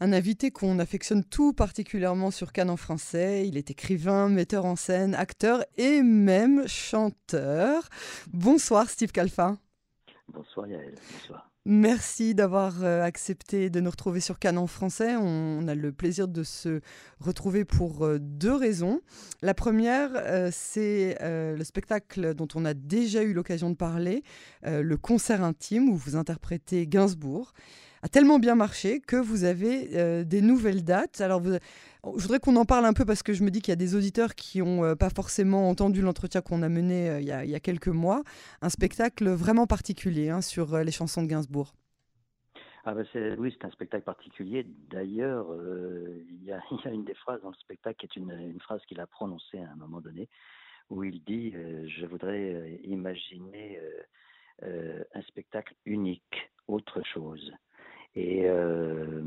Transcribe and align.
un 0.00 0.12
invité 0.12 0.50
qu'on 0.50 0.78
affectionne 0.78 1.24
tout 1.24 1.52
particulièrement 1.52 2.30
sur 2.30 2.52
Cannes 2.52 2.70
en 2.70 2.76
français. 2.76 3.46
Il 3.46 3.56
est 3.56 3.70
écrivain, 3.70 4.28
metteur 4.28 4.64
en 4.64 4.76
scène, 4.76 5.14
acteur 5.14 5.64
et 5.76 6.02
même 6.02 6.66
chanteur. 6.66 7.88
Bonsoir 8.32 8.88
Steve 8.88 9.12
Calfa. 9.12 9.56
Bonsoir 10.28 10.66
Yael, 10.66 10.94
bonsoir. 11.12 11.51
Merci 11.64 12.34
d'avoir 12.34 12.82
euh, 12.82 13.04
accepté 13.04 13.70
de 13.70 13.78
nous 13.78 13.90
retrouver 13.90 14.18
sur 14.18 14.40
Cannes 14.40 14.58
en 14.58 14.66
français. 14.66 15.14
On 15.14 15.68
a 15.68 15.76
le 15.76 15.92
plaisir 15.92 16.26
de 16.26 16.42
se 16.42 16.80
retrouver 17.20 17.64
pour 17.64 18.04
euh, 18.04 18.18
deux 18.18 18.52
raisons. 18.52 19.00
La 19.42 19.54
première, 19.54 20.10
euh, 20.16 20.50
c'est 20.52 21.16
le 21.22 21.62
spectacle 21.62 22.34
dont 22.34 22.48
on 22.56 22.64
a 22.64 22.74
déjà 22.74 23.22
eu 23.22 23.32
l'occasion 23.32 23.70
de 23.70 23.76
parler, 23.76 24.24
le 24.64 24.96
concert 24.96 25.44
intime 25.44 25.88
où 25.88 25.96
vous 25.96 26.16
interprétez 26.16 26.86
Gainsbourg 26.86 27.52
a 28.02 28.08
tellement 28.08 28.40
bien 28.40 28.56
marché 28.56 29.00
que 29.00 29.16
vous 29.16 29.44
avez 29.44 30.24
des 30.24 30.40
nouvelles 30.40 30.82
dates. 30.82 31.20
Alors, 31.20 31.40
vous, 31.40 31.56
je 32.04 32.22
voudrais 32.22 32.40
qu'on 32.40 32.56
en 32.56 32.64
parle 32.64 32.84
un 32.84 32.92
peu 32.92 33.04
parce 33.04 33.22
que 33.22 33.32
je 33.32 33.44
me 33.44 33.50
dis 33.50 33.60
qu'il 33.60 33.70
y 33.70 33.72
a 33.72 33.76
des 33.76 33.94
auditeurs 33.94 34.34
qui 34.34 34.60
n'ont 34.60 34.96
pas 34.96 35.10
forcément 35.10 35.68
entendu 35.68 36.02
l'entretien 36.02 36.40
qu'on 36.40 36.62
a 36.62 36.68
mené 36.68 37.18
il, 37.20 37.26
y 37.26 37.54
a, 37.54 37.60
quelques 37.60 37.88
mois. 37.88 38.22
Un 38.60 38.70
spectacle 38.70 39.28
vraiment 39.30 39.66
particulier 39.66 40.28
hein, 40.28 40.40
sur 40.40 40.78
les 40.78 40.90
chansons 40.90 41.22
de 41.22 41.28
Gainsbourg. 41.28 41.74
Ah 42.84 42.94
ben 42.94 43.06
oui, 43.38 43.52
c'est 43.56 43.64
un 43.64 43.70
spectacle 43.70 44.02
particulier. 44.04 44.66
D'ailleurs, 44.90 45.46
il 46.28 46.44
y, 46.44 46.52
a 46.52 46.90
une 46.90 47.04
des 47.04 47.14
phrases 47.14 47.40
dans 47.42 47.50
le 47.50 47.56
spectacle 47.56 47.96
qui 47.98 48.06
est 48.06 48.20
une, 48.20 48.60
phrase 48.60 48.80
qu'il 48.86 48.98
a 48.98 49.06
prononcée 49.06 49.58
à 49.58 49.70
un 49.70 49.76
moment 49.76 50.00
donné, 50.00 50.28
où 50.90 51.04
il 51.04 51.22
dit 51.22 51.52
Je 51.52 52.06
voudrais 52.06 52.80
imaginer 52.82 53.78
un 54.60 55.22
spectacle 55.28 55.74
unique, 55.84 56.50
autre 56.66 57.00
chose. 57.04 57.52
Et, 58.14 58.42
euh, 58.44 59.22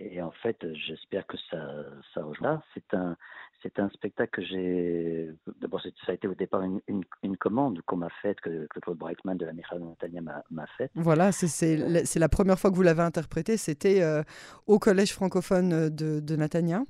et, 0.00 0.20
en 0.20 0.32
fait, 0.32 0.66
j'espère 0.74 1.26
que 1.26 1.36
ça, 1.50 1.84
ça 2.12 2.24
rejoint. 2.24 2.60
C'est 2.74 2.92
un, 2.92 3.16
c'est 3.62 3.78
un 3.78 3.88
spectacle 3.90 4.30
que 4.32 4.42
j'ai. 4.42 5.30
D'abord, 5.60 5.80
ça 5.80 5.90
a 6.08 6.14
été 6.14 6.26
au 6.26 6.34
départ 6.34 6.62
une, 6.62 6.80
une, 7.22 7.36
commande 7.36 7.80
qu'on 7.82 7.96
m'a 7.96 8.10
faite, 8.22 8.40
que, 8.40 8.66
Claude 8.82 8.98
Breitman 8.98 9.36
de 9.36 9.46
la 9.46 9.52
Michal 9.52 9.80
Natania 9.80 10.20
m'a 10.50 10.66
faite. 10.76 10.90
Voilà, 10.96 11.30
c'est 11.30 12.18
la 12.18 12.28
première 12.28 12.58
fois 12.58 12.70
que 12.70 12.76
vous 12.76 12.82
l'avez 12.82 13.02
interprété. 13.02 13.56
C'était 13.56 14.02
euh, 14.02 14.22
au 14.66 14.80
collège 14.80 15.12
francophone 15.12 15.88
de, 15.90 16.18
de 16.18 16.36
Natania. 16.36 16.82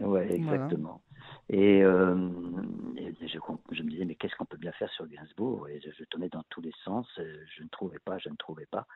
Oui, 0.00 0.20
exactement. 0.22 1.00
Et, 1.48 1.82
euh, 1.82 2.28
je, 3.20 3.38
je, 3.70 3.82
me 3.82 3.90
disais, 3.90 4.04
mais 4.04 4.16
qu'est-ce 4.16 4.34
qu'on 4.34 4.44
peut 4.44 4.56
bien 4.56 4.72
faire 4.72 4.90
sur 4.90 5.06
Gainsbourg? 5.06 5.68
Et 5.68 5.80
je, 5.80 5.90
je 5.96 6.04
tournais 6.04 6.28
dans 6.28 6.42
tous 6.50 6.60
les 6.60 6.72
sens. 6.84 7.06
Je 7.16 7.62
ne 7.62 7.68
trouvais 7.68 8.00
pas, 8.04 8.18
je 8.18 8.28
ne 8.30 8.36
trouvais 8.36 8.66
pas. 8.66 8.86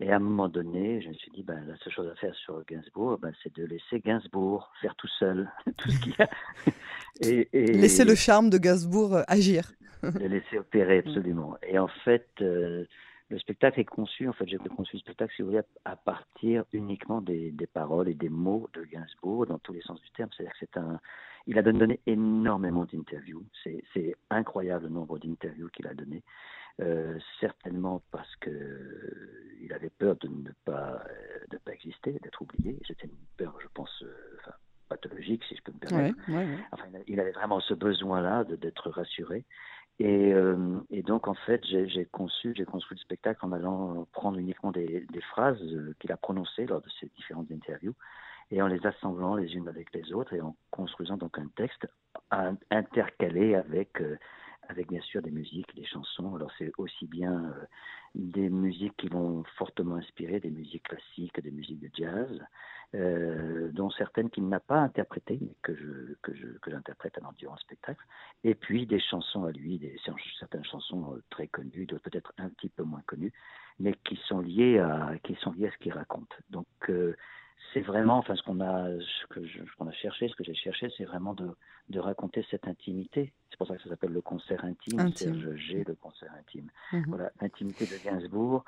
Et 0.00 0.12
à 0.12 0.16
un 0.16 0.20
moment 0.20 0.48
donné, 0.48 1.00
je 1.02 1.08
me 1.08 1.14
suis 1.14 1.30
dit, 1.32 1.42
ben, 1.42 1.60
la 1.66 1.76
seule 1.78 1.92
chose 1.92 2.08
à 2.08 2.14
faire 2.16 2.34
sur 2.36 2.64
Gainsbourg, 2.66 3.18
ben, 3.18 3.32
c'est 3.42 3.54
de 3.56 3.64
laisser 3.64 3.98
Gainsbourg 3.98 4.70
faire 4.80 4.94
tout 4.94 5.08
seul 5.18 5.50
tout 5.76 5.90
ce 5.90 6.00
qu'il 6.00 6.14
y 6.16 6.22
a. 6.22 6.28
et, 7.20 7.48
laisser 7.52 8.04
le 8.04 8.14
charme 8.14 8.48
de 8.48 8.58
Gainsbourg 8.58 9.16
euh, 9.16 9.22
agir. 9.26 9.72
de 10.02 10.26
laisser 10.26 10.58
opérer, 10.58 11.02
mm. 11.02 11.08
absolument. 11.08 11.56
Et 11.66 11.78
en 11.78 11.88
fait, 12.04 12.28
euh, 12.40 12.84
le 13.30 13.38
spectacle 13.38 13.80
est 13.80 13.84
conçu, 13.84 14.28
en 14.28 14.32
fait, 14.32 14.48
j'ai 14.48 14.56
conçu 14.58 14.96
le 14.96 15.00
spectacle, 15.00 15.32
si 15.34 15.42
vous 15.42 15.48
voulez, 15.48 15.62
à 15.84 15.96
partir 15.96 16.64
uniquement 16.72 17.20
des, 17.20 17.50
des, 17.50 17.66
paroles 17.66 18.08
et 18.08 18.14
des 18.14 18.30
mots 18.30 18.68
de 18.72 18.84
Gainsbourg, 18.84 19.46
dans 19.46 19.58
tous 19.58 19.72
les 19.72 19.82
sens 19.82 20.00
du 20.00 20.10
terme. 20.12 20.30
C'est-à-dire 20.34 20.52
que 20.52 20.58
c'est 20.60 20.76
un. 20.78 21.00
Il 21.46 21.58
a 21.58 21.62
donné 21.62 22.00
énormément 22.06 22.84
d'interviews. 22.84 23.44
C'est 23.94 24.14
incroyable 24.30 24.84
le 24.84 24.90
nombre 24.90 25.18
d'interviews 25.18 25.68
qu'il 25.68 25.86
a 25.86 25.94
donné. 25.94 26.22
Euh, 26.80 27.18
certainement 27.40 28.02
parce 28.12 28.36
que 28.36 28.50
euh, 28.50 29.56
il 29.60 29.72
avait 29.72 29.90
peur 29.90 30.14
de 30.16 30.28
ne 30.28 30.50
pas, 30.64 31.02
euh, 31.10 31.38
de 31.50 31.58
pas 31.58 31.72
exister, 31.72 32.12
d'être 32.22 32.40
oublié. 32.40 32.78
C'était 32.86 33.08
une 33.08 33.16
peur, 33.36 33.58
je 33.60 33.66
pense, 33.74 34.04
enfin, 34.38 34.52
pathologique, 34.88 35.42
si 35.48 35.56
je 35.56 35.62
peux 35.62 35.72
me 35.72 35.78
permettre. 35.78 36.16
Enfin, 36.70 36.84
il 37.08 37.18
avait 37.18 37.32
vraiment 37.32 37.58
ce 37.60 37.74
besoin-là 37.74 38.44
d'être 38.44 38.90
rassuré. 38.90 39.44
Et, 40.00 40.32
et, 40.90 41.02
donc, 41.02 41.26
en 41.26 41.34
fait, 41.34 41.60
j'ai 41.64 42.04
conçu, 42.12 42.54
j'ai 42.56 42.64
construit 42.64 42.96
le 42.96 43.02
spectacle 43.02 43.44
en 43.44 43.50
allant 43.50 44.06
prendre 44.12 44.38
uniquement 44.38 44.70
des, 44.70 45.06
phrases 45.32 45.60
qu'il 45.98 46.12
a 46.12 46.16
prononcées 46.16 46.66
lors 46.66 46.80
de 46.80 46.88
ces 47.00 47.10
différentes 47.16 47.50
interviews 47.50 47.94
et 48.50 48.62
en 48.62 48.68
les 48.68 48.86
assemblant 48.86 49.34
les 49.34 49.54
unes 49.54 49.68
avec 49.68 49.92
les 49.92 50.12
autres 50.12 50.34
et 50.34 50.40
en 50.40 50.56
construisant 50.70 51.16
donc 51.16 51.36
un 51.38 51.48
texte 51.56 51.88
intercalé 52.70 53.56
avec 53.56 54.00
avec 54.68 54.88
bien 54.88 55.00
sûr 55.00 55.22
des 55.22 55.30
musiques, 55.30 55.74
des 55.74 55.86
chansons. 55.86 56.36
Alors 56.36 56.50
c'est 56.58 56.70
aussi 56.78 57.06
bien 57.06 57.44
euh, 57.44 57.64
des 58.14 58.48
musiques 58.48 58.96
qui 58.96 59.08
vont 59.08 59.42
fortement 59.56 59.96
inspirer 59.96 60.40
des 60.40 60.50
musiques 60.50 60.84
classiques, 60.84 61.40
des 61.40 61.50
musiques 61.50 61.80
de 61.80 61.90
jazz, 61.94 62.40
euh, 62.94 63.70
dont 63.72 63.90
certaines 63.90 64.30
qu'il 64.30 64.48
n'a 64.48 64.60
pas 64.60 64.78
interprétées, 64.78 65.38
mais 65.40 65.54
que 65.62 65.74
je 65.74 66.14
que 66.22 66.34
je 66.34 66.46
que 66.58 66.70
j'interprète 66.70 67.18
durant 67.36 67.54
le 67.54 67.60
spectacle. 67.60 68.04
Et 68.44 68.54
puis 68.54 68.86
des 68.86 69.00
chansons 69.00 69.44
à 69.44 69.52
lui, 69.52 69.78
des 69.78 69.96
certaines 70.38 70.64
chansons 70.64 71.14
euh, 71.14 71.22
très 71.30 71.48
connues, 71.48 71.86
d'autres 71.86 72.10
peut-être 72.10 72.32
un 72.38 72.48
petit 72.48 72.68
peu 72.68 72.82
moins 72.82 73.02
connues, 73.06 73.32
mais 73.78 73.94
qui 74.04 74.16
sont 74.26 74.40
liées 74.40 74.78
à 74.78 75.12
qui 75.22 75.34
sont 75.36 75.52
liées 75.52 75.68
à 75.68 75.70
ce 75.72 75.78
qu'il 75.78 75.92
raconte. 75.92 76.32
Donc 76.50 76.66
c'est 77.72 77.80
vraiment, 77.80 78.18
enfin, 78.18 78.34
ce 78.34 78.42
qu'on 78.42 78.60
a, 78.60 78.88
ce 78.98 79.26
que 79.28 79.40
qu'on 79.76 79.88
a 79.88 79.92
cherché, 79.92 80.28
ce 80.28 80.34
que 80.34 80.44
j'ai 80.44 80.54
cherché, 80.54 80.88
c'est 80.96 81.04
vraiment 81.04 81.34
de, 81.34 81.50
de, 81.90 82.00
raconter 82.00 82.44
cette 82.50 82.66
intimité. 82.66 83.32
C'est 83.50 83.58
pour 83.58 83.66
ça 83.66 83.76
que 83.76 83.82
ça 83.82 83.90
s'appelle 83.90 84.12
le 84.12 84.22
concert 84.22 84.64
intime, 84.64 85.00
intime. 85.00 85.40
Serge 85.40 85.56
G, 85.56 85.84
le 85.86 85.94
concert 85.94 86.32
intime. 86.38 86.70
Mhm. 86.92 87.04
Voilà, 87.08 87.30
l'intimité 87.40 87.84
de 87.86 88.02
Gainsbourg, 88.02 88.64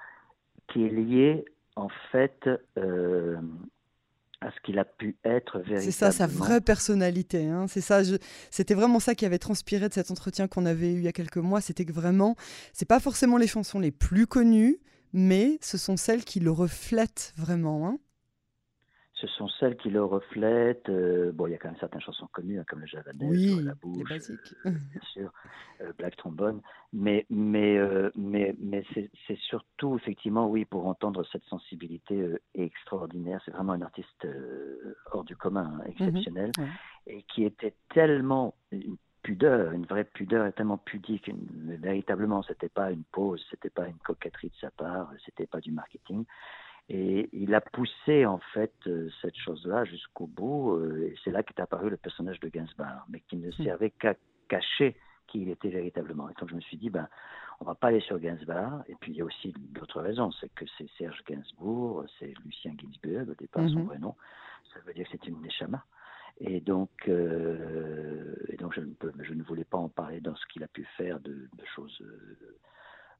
qui 0.68 0.84
est 0.84 0.90
liée, 0.90 1.44
en 1.76 1.88
fait, 2.10 2.48
euh, 2.76 3.40
à 4.40 4.50
ce 4.50 4.60
qu'il 4.64 4.78
a 4.78 4.84
pu 4.84 5.16
être 5.24 5.58
véritablement. 5.58 5.84
C'est 5.84 5.90
ça, 5.90 6.12
sa 6.12 6.26
vraie 6.26 6.60
personnalité. 6.60 7.46
Hein. 7.46 7.66
C'est 7.68 7.80
ça. 7.80 8.00
C'était 8.50 8.74
vraiment 8.74 9.00
ça 9.00 9.14
qui 9.14 9.26
avait 9.26 9.38
transpiré 9.38 9.88
de 9.88 9.94
cet 9.94 10.10
entretien 10.10 10.48
qu'on 10.48 10.66
avait 10.66 10.92
eu 10.92 10.98
il 10.98 11.02
y 11.02 11.08
a 11.08 11.12
quelques 11.12 11.36
mois. 11.36 11.60
C'était 11.60 11.84
que 11.84 11.92
vraiment, 11.92 12.36
c'est 12.72 12.88
pas 12.88 13.00
forcément 13.00 13.36
les 13.36 13.46
chansons 13.46 13.78
les 13.78 13.90
plus 13.90 14.26
connues, 14.26 14.78
mais 15.12 15.58
ce 15.60 15.76
sont 15.76 15.96
celles 15.96 16.24
qui 16.24 16.40
le 16.40 16.50
reflètent 16.50 17.34
vraiment. 17.36 17.86
Hein 17.86 17.98
ce 19.20 19.26
sont 19.26 19.48
celles 19.48 19.76
qui 19.76 19.90
le 19.90 20.02
reflètent. 20.02 20.88
Euh, 20.88 21.32
bon, 21.32 21.46
il 21.46 21.52
y 21.52 21.54
a 21.54 21.58
quand 21.58 21.68
même 21.68 21.78
certaines 21.78 22.00
chansons 22.00 22.28
connues, 22.32 22.58
hein, 22.58 22.64
comme 22.66 22.80
le 22.80 22.86
oui, 23.20 23.62
La 23.62 23.74
Bouche, 23.74 24.10
euh, 24.10 24.70
bien 24.70 25.00
sûr, 25.12 25.32
euh, 25.80 25.92
Black 25.98 26.16
Trombone. 26.16 26.60
Mais, 26.92 27.26
mais, 27.30 27.78
mais, 28.16 28.54
mais 28.58 28.84
c'est 28.94 29.38
surtout, 29.38 29.96
effectivement, 29.96 30.48
oui, 30.48 30.64
pour 30.64 30.86
entendre 30.86 31.24
cette 31.30 31.44
sensibilité 31.44 32.34
extraordinaire. 32.54 33.40
C'est 33.44 33.52
vraiment 33.52 33.72
un 33.74 33.82
artiste 33.82 34.26
hors 35.12 35.24
du 35.24 35.36
commun, 35.36 35.78
hein, 35.78 35.84
exceptionnel, 35.86 36.50
mhm, 36.58 36.68
et 37.06 37.22
qui 37.24 37.44
était 37.44 37.74
tellement 37.94 38.54
une 38.72 38.96
pudeur, 39.22 39.72
une 39.72 39.84
vraie 39.84 40.04
pudeur, 40.04 40.46
et 40.46 40.52
tellement 40.52 40.78
pudique. 40.78 41.28
Une, 41.28 41.76
véritablement, 41.76 42.42
c'était 42.42 42.68
pas 42.68 42.90
une 42.90 43.04
pause, 43.04 43.44
c'était 43.50 43.70
pas 43.70 43.86
une 43.86 43.98
coquetterie 43.98 44.48
de 44.48 44.56
sa 44.60 44.70
part, 44.70 45.12
c'était 45.24 45.46
pas 45.46 45.60
du 45.60 45.72
marketing. 45.72 46.24
Et 46.92 47.28
il 47.32 47.54
a 47.54 47.60
poussé 47.60 48.26
en 48.26 48.38
fait 48.52 48.74
euh, 48.88 49.08
cette 49.22 49.36
chose-là 49.36 49.84
jusqu'au 49.84 50.26
bout. 50.26 50.72
Euh, 50.72 51.06
et 51.06 51.14
c'est 51.22 51.30
là 51.30 51.44
qu'est 51.44 51.60
apparu 51.60 51.88
le 51.88 51.96
personnage 51.96 52.40
de 52.40 52.48
Gainsbourg, 52.48 53.06
mais 53.08 53.20
qui 53.20 53.36
ne 53.36 53.48
hmm. 53.48 53.64
servait 53.64 53.90
qu'à 53.90 54.14
cacher 54.48 54.96
qui 55.28 55.42
il 55.42 55.50
était 55.50 55.68
véritablement. 55.68 56.28
Et 56.28 56.34
donc 56.40 56.50
je 56.50 56.56
me 56.56 56.60
suis 56.60 56.76
dit, 56.76 56.90
ben, 56.90 57.08
on 57.60 57.64
va 57.64 57.76
pas 57.76 57.88
aller 57.88 58.00
sur 58.00 58.18
Gainsbourg. 58.18 58.82
Et 58.88 58.96
puis 58.96 59.12
il 59.12 59.18
y 59.18 59.20
a 59.20 59.24
aussi 59.24 59.54
d'autres 59.56 60.00
raisons, 60.00 60.32
c'est 60.32 60.52
que 60.52 60.64
c'est 60.76 60.88
Serge 60.98 61.22
Gainsbourg, 61.28 62.06
c'est 62.18 62.34
Lucien 62.44 62.74
Ginsburg, 62.76 63.28
au 63.30 63.34
départ 63.34 63.68
son 63.68 63.78
mhm. 63.78 63.86
vrai 63.86 63.98
nom. 64.00 64.16
Ça 64.74 64.80
veut 64.84 64.92
dire 64.92 65.04
que 65.04 65.12
c'est 65.12 65.28
une 65.28 65.40
Neshama. 65.42 65.84
Et 66.40 66.60
donc, 66.60 66.90
euh, 67.06 68.34
et 68.48 68.56
donc 68.56 68.74
je, 68.74 68.80
ne 68.80 68.94
peux, 68.94 69.12
je 69.20 69.34
ne 69.34 69.44
voulais 69.44 69.64
pas 69.64 69.78
en 69.78 69.88
parler 69.88 70.20
dans 70.20 70.34
ce 70.34 70.44
qu'il 70.46 70.64
a 70.64 70.68
pu 70.68 70.84
faire 70.96 71.20
de, 71.20 71.48
de 71.56 71.64
choses 71.76 72.02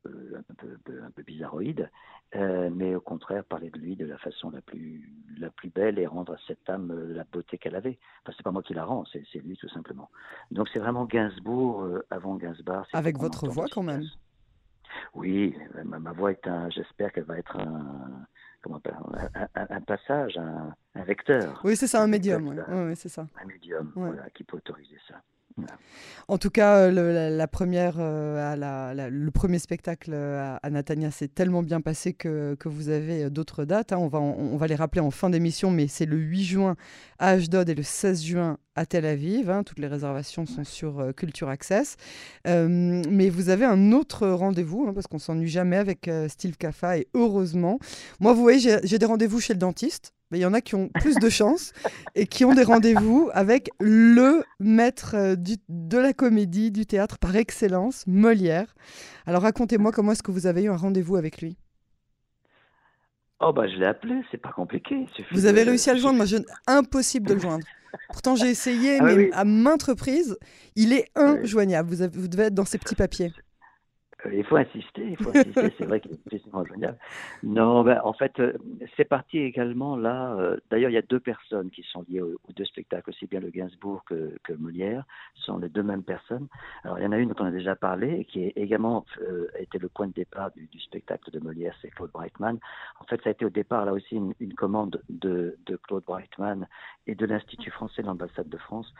un 0.06 0.54
peu, 0.54 1.02
un 1.02 1.10
peu 1.10 1.22
bizarroïde, 1.22 1.90
euh, 2.34 2.70
mais 2.72 2.94
au 2.94 3.00
contraire 3.00 3.44
parler 3.44 3.70
de 3.70 3.78
lui 3.78 3.96
de 3.96 4.06
la 4.06 4.18
façon 4.18 4.50
la 4.50 4.60
plus, 4.60 5.12
la 5.38 5.50
plus 5.50 5.70
belle 5.70 5.98
et 5.98 6.06
rendre 6.06 6.34
à 6.34 6.38
cette 6.46 6.68
âme 6.68 6.90
euh, 6.90 7.14
la 7.14 7.24
beauté 7.24 7.58
qu'elle 7.58 7.76
avait. 7.76 7.98
Enfin, 8.22 8.34
c'est 8.36 8.42
pas 8.42 8.50
moi 8.50 8.62
qui 8.62 8.74
la 8.74 8.84
rend, 8.84 9.04
c'est 9.12 9.38
lui 9.38 9.56
tout 9.56 9.68
simplement. 9.68 10.10
Donc 10.50 10.68
c'est 10.72 10.78
vraiment 10.78 11.04
Gainsbourg 11.04 11.86
avant 12.10 12.36
Gainsbourg. 12.36 12.86
Avec 12.92 13.18
votre 13.18 13.48
voix 13.48 13.66
quand 13.70 13.82
même. 13.82 14.04
Oui, 15.14 15.56
ma, 15.84 16.12
voix 16.12 16.32
est 16.32 16.46
un. 16.46 16.68
J'espère 16.70 17.12
qu'elle 17.12 17.24
va 17.24 17.38
être 17.38 17.56
un. 17.56 18.26
Comment 18.62 18.80
un, 18.84 19.48
un, 19.54 19.80
passage, 19.80 20.36
un, 20.36 21.02
vecteur. 21.04 21.60
Oui, 21.64 21.76
c'est 21.76 21.86
ça, 21.86 22.02
un, 22.02 22.06
médium. 22.06 22.46
Oui. 22.68 22.94
c'est 22.94 23.08
ça. 23.08 23.26
Un 23.42 23.46
médium, 23.46 23.90
voilà, 23.94 24.28
qui 24.30 24.44
peut 24.44 24.58
autoriser 24.58 24.98
ça. 25.08 25.22
En 26.30 26.38
tout 26.38 26.50
cas, 26.50 26.76
euh, 26.76 28.52
à 28.52 28.94
le 29.10 29.30
premier 29.32 29.58
spectacle 29.58 30.12
euh, 30.14 30.56
à, 30.62 30.70
Natania 30.70 31.10
s'est 31.10 31.26
tellement 31.26 31.64
bien 31.64 31.80
passé 31.80 32.12
que, 32.12 32.56
vous 32.66 32.88
avez 32.88 33.24
euh, 33.24 33.30
d'autres 33.30 33.64
dates. 33.64 33.92
Hein. 33.92 33.98
On, 33.98 34.06
va, 34.06 34.20
on, 34.20 34.56
va 34.56 34.68
les 34.68 34.76
rappeler 34.76 35.00
en 35.00 35.10
fin 35.10 35.28
d'émission, 35.28 35.72
mais 35.72 35.88
c'est 35.88 36.06
le 36.06 36.16
8 36.16 36.44
juin 36.44 36.76
à 37.18 37.30
Ashdod 37.30 37.68
et 37.68 37.74
le 37.74 37.82
16 37.82 38.22
juin 38.22 38.58
à 38.76 38.86
Tel 38.86 39.06
Aviv. 39.06 39.50
Hein. 39.50 39.64
Toutes 39.64 39.80
les 39.80 39.88
réservations 39.88 40.46
sont 40.46 40.62
sur 40.62 41.12
Culture 41.16 41.48
Access. 41.48 41.96
mais 42.46 43.28
vous 43.28 43.48
avez 43.48 43.64
un 43.64 43.90
autre 43.90 44.28
rendez-vous, 44.28 44.86
hein, 44.86 44.92
parce 44.94 45.08
qu'on 45.08 45.18
s'ennuie 45.18 45.48
jamais 45.48 45.78
avec 45.78 46.08
Steve 46.28 46.56
Kaffa, 46.56 46.98
et 46.98 47.08
heureusement. 47.12 47.80
Moi, 48.20 48.34
vous 48.34 48.42
voyez, 48.42 48.78
j'ai 48.84 48.98
des 49.00 49.06
rendez-vous 49.06 49.40
chez 49.40 49.54
le 49.54 49.58
dentiste. 49.58 50.14
Mais 50.30 50.38
il 50.38 50.42
y 50.42 50.46
en 50.46 50.54
a 50.54 50.60
qui 50.60 50.76
ont 50.76 50.88
plus 50.88 51.16
de 51.16 51.28
chance 51.28 51.72
et 52.14 52.26
qui 52.26 52.44
ont 52.44 52.54
des 52.54 52.62
rendez-vous 52.62 53.30
avec 53.32 53.70
le 53.80 54.44
maître 54.60 55.16
euh, 55.16 55.36
de 55.68 55.98
la 55.98 56.12
comédie, 56.12 56.70
du 56.70 56.86
théâtre 56.86 57.18
par 57.18 57.34
excellence, 57.34 58.06
Molière. 58.06 58.74
Alors 59.26 59.42
racontez-moi 59.42 59.90
comment 59.90 60.12
est-ce 60.12 60.22
que 60.22 60.30
vous 60.30 60.46
avez 60.46 60.62
eu 60.64 60.70
un 60.70 60.76
rendez-vous 60.76 61.16
avec 61.16 61.42
lui? 61.42 61.56
Oh 63.40 63.52
bah 63.52 63.66
je 63.66 63.76
l'ai 63.76 63.86
appelé, 63.86 64.22
c'est 64.30 64.40
pas 64.40 64.52
compliqué. 64.52 65.06
Vous 65.32 65.46
avez 65.46 65.62
réussi 65.62 65.90
à 65.90 65.94
le 65.94 66.00
joindre, 66.00 66.18
moi 66.18 66.26
je... 66.26 66.36
impossible 66.66 67.26
de 67.26 67.34
le 67.34 67.40
joindre. 67.40 67.64
Pourtant 68.12 68.36
j'ai 68.36 68.50
essayé, 68.50 68.98
ah 69.00 69.04
mais 69.04 69.32
à 69.32 69.44
maintes 69.44 69.84
reprises, 69.84 70.38
il 70.76 70.92
est 70.92 71.06
injoignable. 71.16 71.88
Vous, 71.92 72.20
vous 72.20 72.28
devez 72.28 72.44
être 72.44 72.54
dans 72.54 72.64
ces 72.64 72.78
petits 72.78 72.94
papiers. 72.94 73.32
Euh, 74.26 74.34
il 74.34 74.44
faut 74.44 74.56
insister, 74.56 75.10
il 75.10 75.16
faut 75.16 75.30
insister, 75.30 75.72
c'est 75.78 75.84
vrai 75.84 76.00
qu'il 76.00 76.12
est 76.12 76.22
difficilement 76.24 76.64
joignable. 76.64 76.98
Non, 77.42 77.82
ben, 77.82 78.00
en 78.04 78.12
fait, 78.12 78.38
euh, 78.40 78.52
c'est 78.96 79.04
parti 79.04 79.38
également 79.38 79.96
là. 79.96 80.34
Euh, 80.34 80.56
d'ailleurs, 80.70 80.90
il 80.90 80.94
y 80.94 80.98
a 80.98 81.02
deux 81.02 81.20
personnes 81.20 81.70
qui 81.70 81.82
sont 81.82 82.04
liées 82.08 82.20
aux, 82.20 82.38
deux 82.54 82.64
spectacles, 82.64 83.10
aussi 83.10 83.26
bien 83.26 83.40
le 83.40 83.50
Gainsbourg 83.50 84.04
que, 84.04 84.36
que, 84.42 84.52
Molière, 84.52 85.04
sont 85.34 85.58
les 85.58 85.68
deux 85.68 85.82
mêmes 85.82 86.02
personnes. 86.02 86.48
Alors, 86.84 86.98
il 86.98 87.04
y 87.04 87.06
en 87.06 87.12
a 87.12 87.18
une 87.18 87.30
dont 87.30 87.42
on 87.44 87.46
a 87.46 87.50
déjà 87.50 87.76
parlé, 87.76 88.24
qui 88.26 88.44
est 88.44 88.52
également 88.56 89.04
été 89.58 89.78
le 89.78 89.88
point 89.88 90.08
de 90.08 90.12
départ 90.12 90.50
du, 90.52 90.66
du 90.66 90.80
spectacle 90.80 91.30
de 91.30 91.38
Molière, 91.38 91.74
c'est 91.80 91.90
Claude 91.90 92.10
Brightman. 92.10 92.58
En 93.00 93.04
fait, 93.04 93.20
ça 93.22 93.30
a 93.30 93.32
été 93.32 93.44
au 93.44 93.50
départ 93.50 93.84
là 93.84 93.92
aussi 93.92 94.16
une, 94.16 94.34
une 94.40 94.54
commande 94.54 95.00
de, 95.08 95.56
de, 95.66 95.76
Claude 95.76 96.04
Brightman 96.04 96.66
et 97.06 97.14
de 97.14 97.26
l'Institut 97.26 97.70
français 97.70 98.02
de 98.02 98.06
l'ambassade 98.06 98.48
de 98.48 98.58
France. 98.58 98.92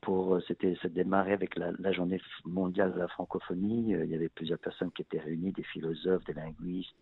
pour, 0.00 0.40
c'était, 0.46 0.76
ça 0.82 0.88
démarrer 0.88 1.32
avec 1.32 1.56
la, 1.56 1.72
la 1.78 1.92
journée 1.92 2.20
mondiale 2.44 2.92
la 2.98 3.08
francophonie. 3.08 3.94
Euh, 3.94 4.04
il 4.04 4.10
y 4.10 4.14
avait 4.14 4.28
plusieurs 4.28 4.58
personnes 4.58 4.90
qui 4.92 5.02
étaient 5.02 5.18
réunies, 5.18 5.52
des 5.52 5.62
philosophes, 5.62 6.24
des 6.24 6.34
linguistes, 6.34 6.94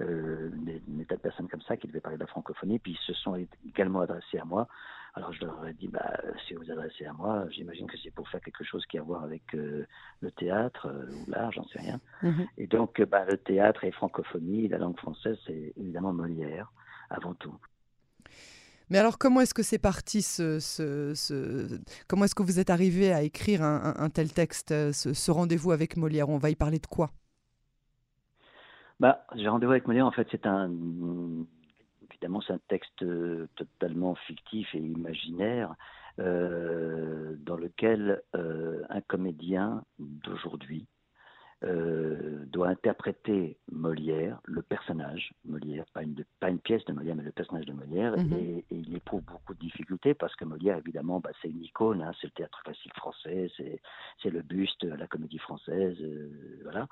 euh, 0.00 0.50
des, 0.52 1.04
tas 1.04 1.16
de 1.16 1.20
personnes 1.20 1.48
comme 1.48 1.62
ça 1.62 1.76
qui 1.76 1.86
devaient 1.86 2.00
parler 2.00 2.18
de 2.18 2.22
la 2.22 2.28
francophonie. 2.28 2.78
Puis 2.78 2.92
ils 2.92 3.06
se 3.06 3.14
sont 3.14 3.36
également 3.66 4.00
adressés 4.00 4.38
à 4.38 4.44
moi. 4.44 4.68
Alors 5.14 5.32
je 5.32 5.44
leur 5.44 5.66
ai 5.66 5.74
dit, 5.74 5.88
bah, 5.88 6.18
si 6.46 6.54
vous 6.54 6.62
vous 6.62 6.70
adressez 6.70 7.04
à 7.04 7.12
moi, 7.12 7.46
j'imagine 7.50 7.86
que 7.86 7.98
c'est 7.98 8.10
pour 8.10 8.28
faire 8.28 8.40
quelque 8.40 8.64
chose 8.64 8.84
qui 8.86 8.98
a 8.98 9.02
à 9.02 9.04
voir 9.04 9.24
avec 9.24 9.42
euh, 9.54 9.86
le 10.20 10.30
théâtre 10.30 10.88
ou 10.88 11.30
l'art, 11.30 11.52
j'en 11.52 11.64
sais 11.64 11.80
rien. 11.80 12.00
Mhm. 12.22 12.46
Et 12.56 12.66
donc, 12.66 13.02
bah, 13.02 13.24
le 13.24 13.36
théâtre 13.36 13.84
et 13.84 13.92
francophonie, 13.92 14.68
la 14.68 14.78
langue 14.78 14.96
française, 14.96 15.38
c'est 15.46 15.72
évidemment 15.76 16.12
Molière 16.12 16.72
avant 17.10 17.34
tout. 17.34 17.54
Mais 18.92 18.98
alors, 18.98 19.16
comment 19.16 19.40
est-ce 19.40 19.54
que 19.54 19.62
c'est 19.62 19.78
parti 19.78 20.20
ce, 20.20 20.58
Comment 22.08 22.26
est-ce 22.26 22.34
que 22.34 22.42
vous 22.42 22.60
êtes 22.60 22.68
arrivé 22.68 23.10
à 23.10 23.22
écrire 23.22 23.62
un, 23.62 24.10
tel 24.10 24.30
texte, 24.30 24.70
euh, 24.70 24.92
ce, 24.92 25.30
rendez-vous 25.30 25.72
avec 25.72 25.96
Molière? 25.96 26.28
On 26.28 26.36
va 26.36 26.50
y 26.50 26.56
parler 26.56 26.78
de 26.78 26.86
quoi? 26.86 27.08
Bah, 29.00 29.24
J'ai 29.34 29.48
rendez-vous 29.48 29.72
avec 29.72 29.86
Molière, 29.86 30.04
en 30.04 30.10
fait, 30.10 30.28
c'est 30.30 30.44
un. 30.44 30.70
Évidemment, 32.10 32.42
c'est 32.46 32.52
un 32.52 32.60
texte 32.68 33.02
euh, 33.02 33.48
totalement 33.56 34.14
fictif 34.26 34.68
et 34.74 34.78
imaginaire 34.78 35.74
euh, 36.18 37.34
dans 37.38 37.56
lequel 37.56 38.20
un 38.34 39.00
comédien 39.00 39.84
d'aujourd'hui 39.98 40.86
euh, 41.64 42.44
doit 42.46 42.68
interpréter 42.68 43.56
Molière, 43.70 44.40
le 44.44 44.62
personnage 44.62 45.32
Molière, 45.44 45.84
pas 45.94 46.02
une, 46.02 46.24
pas 46.40 46.50
une 46.50 46.58
pièce 46.58 46.84
de 46.86 46.92
Molière, 46.92 47.14
mais 47.14 47.22
le 47.22 47.30
personnage 47.30 47.66
de 47.66 47.72
Molière, 47.72 48.18
mhm. 48.18 48.32
et, 48.32 48.64
il 48.70 48.96
éprouve 48.96 49.22
beaucoup 49.22 49.54
de 49.54 49.60
difficultés 49.60 50.12
parce 50.14 50.34
que 50.34 50.44
Molière, 50.44 50.78
évidemment, 50.78 51.20
bah, 51.20 51.30
c'est 51.40 51.48
une 51.48 51.62
icône, 51.62 52.02
hein, 52.02 52.10
c'est 52.20 52.26
le 52.26 52.32
théâtre 52.32 52.62
classique 52.64 52.94
français, 52.96 53.48
c'est 53.56 54.30
le 54.30 54.42
buste 54.42 54.84
à 54.84 54.96
la 54.96 55.06
comédie 55.06 55.38
française, 55.38 55.96
euh, 56.00 56.60
voilà. 56.64 56.88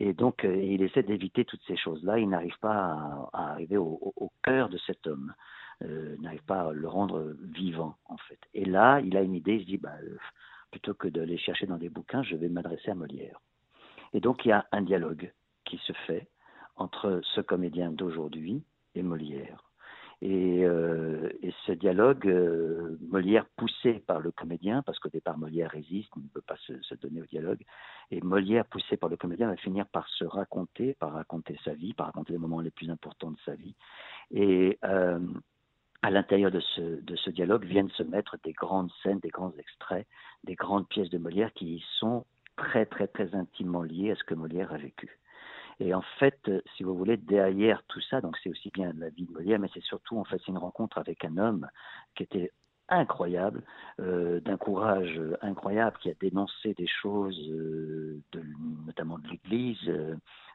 Et 0.00 0.12
donc, 0.12 0.44
euh, 0.44 0.56
il 0.56 0.82
essaie 0.82 1.04
d'éviter 1.04 1.44
toutes 1.44 1.62
ces 1.66 1.76
choses-là. 1.76 2.18
Il 2.18 2.30
n'arrive 2.30 2.58
pas 2.60 3.28
à, 3.32 3.52
arriver 3.52 3.76
au, 3.76 4.12
au, 4.16 4.32
cœur 4.42 4.70
de 4.70 4.78
cet 4.78 5.06
homme. 5.06 5.34
N'arrive 6.20 6.44
pas 6.44 6.68
à 6.68 6.72
le 6.72 6.88
rendre 6.88 7.34
vivant, 7.54 7.96
en 8.06 8.16
fait. 8.16 8.38
Et 8.52 8.66
là, 8.66 9.00
il 9.00 9.16
a 9.16 9.22
une 9.22 9.34
idée, 9.34 9.54
il 9.54 9.60
se 9.62 9.66
dit, 9.66 9.78
bah, 9.78 9.94
plutôt 10.70 10.94
que 10.94 11.08
de 11.08 11.20
les 11.22 11.38
chercher 11.38 11.66
dans 11.66 11.78
des 11.78 11.88
bouquins, 11.88 12.22
je 12.22 12.36
vais 12.36 12.48
m'adresser 12.48 12.90
à 12.90 12.94
Molière. 12.94 13.40
Et 14.12 14.20
donc 14.20 14.44
il 14.44 14.48
y 14.48 14.52
a 14.52 14.66
un 14.72 14.82
dialogue 14.82 15.32
qui 15.64 15.78
se 15.78 15.92
fait 16.06 16.28
entre 16.76 17.20
ce 17.34 17.40
comédien 17.40 17.90
d'aujourd'hui 17.90 18.64
et 18.94 19.02
Molière. 19.02 19.70
Et, 20.22 20.66
euh, 20.66 21.30
ce 21.66 21.72
dialogue, 21.72 22.26
euh, 22.28 22.98
Molière 23.08 23.46
poussé 23.56 24.02
par 24.06 24.20
le 24.20 24.30
comédien, 24.30 24.82
parce 24.82 24.98
qu'au 24.98 25.08
départ 25.08 25.38
Molière 25.38 25.70
résiste, 25.70 26.10
il 26.16 26.24
ne 26.24 26.28
peut 26.28 26.42
pas 26.42 26.56
se, 26.58 26.94
donner 26.96 27.22
au 27.22 27.26
dialogue, 27.26 27.62
et 28.10 28.20
Molière 28.20 28.66
poussé 28.66 28.98
par 28.98 29.08
le 29.08 29.16
comédien 29.16 29.48
va 29.48 29.56
finir 29.56 29.86
par 29.86 30.06
se 30.08 30.24
raconter, 30.24 30.94
par 30.94 31.12
raconter 31.12 31.58
sa 31.64 31.72
vie, 31.72 31.94
par 31.94 32.06
raconter 32.06 32.32
les 32.32 32.38
moments 32.38 32.60
les 32.60 32.70
plus 32.70 32.90
importants 32.90 33.30
de 33.30 33.38
sa 33.46 33.54
vie. 33.54 33.74
Et 34.30 34.78
euh, 34.84 35.20
à 36.02 36.10
l'intérieur 36.10 36.50
de 36.50 36.60
ce, 36.60 37.00
de 37.00 37.16
ce 37.16 37.30
dialogue 37.30 37.64
viennent 37.64 37.90
se 37.90 38.02
mettre 38.02 38.36
des 38.44 38.52
grandes 38.52 38.90
scènes, 39.02 39.20
des 39.20 39.30
grands 39.30 39.54
extraits, 39.58 40.06
des 40.44 40.54
grandes 40.54 40.88
pièces 40.88 41.10
de 41.10 41.18
Molière 41.18 41.52
qui 41.54 41.82
sont 41.98 42.26
très 42.60 42.84
très 42.86 43.08
très 43.08 43.34
intimement 43.34 43.82
lié 43.82 44.10
à 44.12 44.16
ce 44.16 44.24
que 44.24 44.34
Molière 44.34 44.72
a 44.72 44.76
vécu. 44.76 45.18
Et 45.80 45.94
en 45.94 46.02
fait, 46.18 46.38
euh, 46.48 46.60
si 46.76 46.82
vous 46.82 46.94
voulez, 46.94 47.16
derrière 47.16 47.82
tout 47.88 48.02
ça, 48.02 48.20
donc 48.20 48.36
c'est 48.42 48.50
aussi 48.50 48.70
bien 48.70 48.92
la 48.98 49.08
vie 49.08 49.24
de 49.24 49.32
Molière, 49.32 49.58
mais 49.58 49.70
c'est 49.72 49.82
surtout 49.82 50.18
en 50.18 50.24
fait 50.24 50.46
une 50.46 50.58
rencontre 50.58 50.98
avec 50.98 51.24
un 51.24 51.38
homme 51.38 51.66
qui 52.14 52.22
était 52.22 52.52
incroyable, 52.90 53.62
euh, 54.00 54.40
d'un 54.40 54.56
courage 54.56 55.20
incroyable, 55.40 55.96
qui 56.00 56.10
a 56.10 56.14
dénoncé 56.20 56.74
des 56.74 56.86
choses, 56.86 57.38
euh, 57.50 58.20
de, 58.32 58.42
notamment 58.86 59.18
de 59.18 59.28
l'Église, 59.28 59.78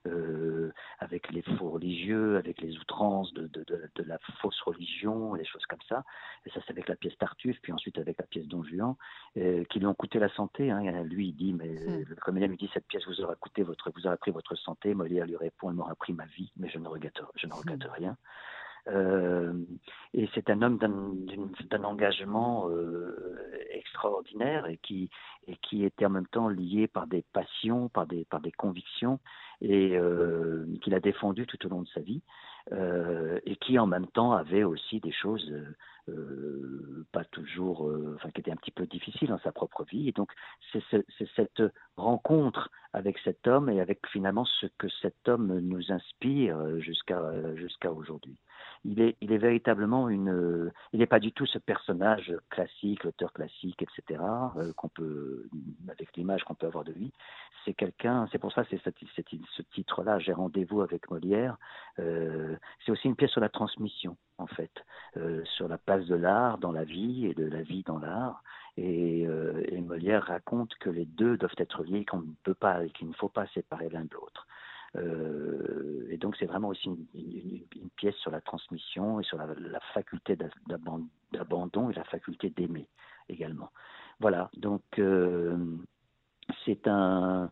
euh, 0.07 0.71
avec 0.99 1.31
les 1.31 1.41
faux 1.41 1.71
religieux, 1.71 2.37
avec 2.37 2.61
les 2.61 2.77
outrances 2.77 3.33
de, 3.33 3.47
de, 3.47 3.65
de, 3.65 4.03
la 4.03 4.19
fausse 4.41 4.59
religion, 4.61 5.35
des 5.35 5.45
choses 5.45 5.65
comme 5.65 5.81
ça. 5.87 6.03
Et 6.45 6.49
ça, 6.51 6.59
c'est 6.65 6.71
avec 6.71 6.87
la 6.87 6.95
pièce 6.95 7.17
Tartuffe, 7.17 7.59
puis 7.61 7.71
ensuite 7.71 7.97
avec 7.97 8.19
la 8.19 8.25
pièce 8.25 8.47
Don 8.47 8.63
Juan, 8.63 8.95
qui 9.33 9.79
lui 9.79 9.87
ont 9.87 9.95
coûté 9.95 10.19
la 10.19 10.29
santé. 10.29 10.69
Hein. 10.69 11.03
Lui, 11.03 11.29
il 11.29 11.33
dit, 11.33 11.53
mais 11.53 11.69
hmm. 11.69 12.05
le 12.07 12.15
comédien 12.17 12.47
lui 12.47 12.57
dit, 12.57 12.69
cette 12.73 12.85
pièce 12.87 13.05
vous 13.07 13.21
aura 13.21 13.35
coûté 13.35 13.63
votre, 13.63 13.91
vous 13.95 14.05
aura 14.05 14.17
pris 14.17 14.31
votre 14.31 14.55
santé. 14.55 14.93
Molière 14.93 15.25
lui 15.25 15.37
répond, 15.37 15.69
elle 15.69 15.75
m'aura 15.75 15.95
pris 15.95 16.13
ma 16.13 16.25
vie, 16.25 16.51
mais 16.57 16.69
je 16.69 16.77
ne 16.77 16.87
regrette, 16.87 17.19
je 17.35 17.47
ne 17.47 17.53
regrette 17.53 17.85
hmm. 17.85 17.91
rien. 17.97 18.17
Euh, 18.87 19.53
et 20.13 20.29
c'est 20.33 20.49
un 20.49 20.61
homme 20.61 20.77
d'un 20.77 21.83
engagement 21.83 22.69
euh, 22.69 23.37
extraordinaire 23.71 24.67
et 24.67 24.77
qui, 24.77 25.09
et 25.47 25.57
qui 25.57 25.83
était 25.83 26.05
en 26.05 26.11
même 26.11 26.27
temps 26.27 26.47
lié 26.47 26.87
par 26.87 27.07
des 27.07 27.23
passions, 27.33 27.89
par 27.89 28.05
des, 28.05 28.25
par 28.25 28.41
des 28.41 28.51
convictions, 28.51 29.19
et 29.61 29.97
euh, 29.97 30.65
qu'il 30.81 30.93
a 30.93 30.99
défendu 30.99 31.47
tout 31.47 31.65
au 31.65 31.69
long 31.69 31.81
de 31.81 31.87
sa 31.89 32.01
vie, 32.01 32.21
euh, 32.71 33.39
et 33.45 33.55
qui 33.55 33.79
en 33.79 33.87
même 33.87 34.07
temps 34.07 34.33
avait 34.33 34.63
aussi 34.63 34.99
des 34.99 35.11
choses 35.11 35.51
pas 37.11 37.25
toujours, 37.25 37.91
enfin 38.13 38.29
qui 38.29 38.41
étaient 38.41 38.51
un 38.51 38.57
petit 38.57 38.69
peu 38.69 38.85
difficiles 38.85 39.29
dans 39.29 39.39
sa 39.39 39.51
propre 39.51 39.83
vie. 39.85 40.07
Et 40.07 40.11
donc 40.11 40.31
c'est 40.71 40.83
cette 41.35 41.63
rencontre 41.97 42.69
avec 42.95 43.17
cet 43.19 43.47
homme 43.47 43.69
et 43.69 43.81
avec 43.81 43.99
finalement 44.07 44.45
ce 44.45 44.67
que 44.77 44.87
cet 45.01 45.27
homme 45.27 45.59
nous 45.59 45.91
inspire 45.91 46.79
jusqu'à 46.79 47.21
jusqu'à 47.55 47.91
aujourd'hui 47.91 48.37
il 48.85 49.01
est, 49.31 49.37
véritablement 49.37 50.09
une. 50.09 50.71
Il 50.93 50.99
n'est 50.99 51.07
pas 51.07 51.19
du 51.19 51.31
tout 51.31 51.45
ce 51.45 51.57
personnage 51.57 52.33
classique, 52.49 53.03
l'auteur 53.03 53.33
classique, 53.33 53.81
etc. 53.81 54.21
Euh, 54.57 54.73
qu'on 54.73 54.89
peut, 54.89 55.47
avec 55.89 56.15
l'image 56.15 56.43
qu'on 56.43 56.53
peut 56.53 56.67
avoir 56.67 56.83
de 56.83 56.91
lui. 56.91 57.11
C'est 57.65 57.73
quelqu'un. 57.73 58.27
C'est 58.31 58.37
pour 58.37 58.53
ça, 58.53 58.63
c'est 58.69 58.79
ce 58.83 59.61
titre-là. 59.73 60.19
J'ai 60.19 60.33
rendez-vous 60.33 60.81
avec 60.81 61.09
Molière. 61.09 61.57
Euh, 61.99 62.55
c'est 62.85 62.91
aussi 62.91 63.07
une 63.07 63.15
pièce 63.15 63.31
sur 63.31 63.41
la 63.41 63.49
transmission, 63.49 64.17
en 64.37 64.47
fait, 64.47 64.71
euh, 65.17 65.43
sur 65.45 65.67
la 65.67 65.79
place 65.79 66.05
de 66.05 66.15
l'art 66.15 66.59
dans 66.59 66.71
la 66.71 66.83
vie 66.83 67.25
et 67.25 67.33
de 67.33 67.45
la 67.45 67.63
vie 67.63 67.83
dans 67.83 67.97
l'art. 67.97 68.43
Et, 68.77 69.21
et, 69.21 69.81
Molière 69.81 70.25
raconte 70.25 70.75
que 70.75 70.89
les 70.89 71.05
deux 71.05 71.37
doivent 71.37 71.55
être 71.57 71.83
liés, 71.83 72.03
qu'on 72.03 72.19
ne 72.19 72.33
peut 72.43 72.53
pas, 72.53 72.85
qu'il 72.89 73.07
ne 73.07 73.13
faut 73.13 73.29
pas 73.29 73.47
séparer 73.47 73.89
l'un 73.89 74.03
de 74.03 74.13
l'autre. 74.13 74.45
Euh, 74.97 76.07
et 76.09 76.17
donc 76.17 76.35
c'est 76.37 76.45
vraiment 76.45 76.69
aussi 76.69 76.89
une, 76.89 77.89
pièce 77.97 78.15
sur 78.15 78.31
la 78.31 78.41
transmission 78.41 79.19
et 79.19 79.23
sur 79.23 79.37
la, 79.37 79.79
faculté 79.93 80.37
d'abandon 80.67 81.89
et 81.89 81.93
la 81.93 82.03
faculté 82.05 82.49
d'aimer 82.49 82.87
également. 83.29 83.71
Voilà, 84.19 84.49
donc 84.57 84.83
euh, 84.99 85.57
c'est 86.65 86.87
un 86.87 87.49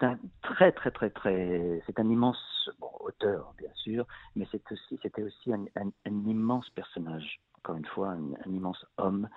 un 0.00 0.18
très 0.42 0.72
très 0.72 0.90
très 0.90 1.10
très 1.10 1.82
c'est 1.86 1.98
un 1.98 2.08
immense 2.08 2.70
auteur 3.00 3.54
bien 3.56 3.72
sûr, 3.74 4.06
mais 4.36 4.46
c'était 4.50 5.22
aussi 5.22 5.52
un, 5.52 5.66
immense 6.06 6.68
personnage 6.70 7.40
encore 7.64 7.76
une 7.76 7.86
fois 7.86 8.10
un, 8.10 8.52
immense 8.52 8.84
homme. 8.98 9.28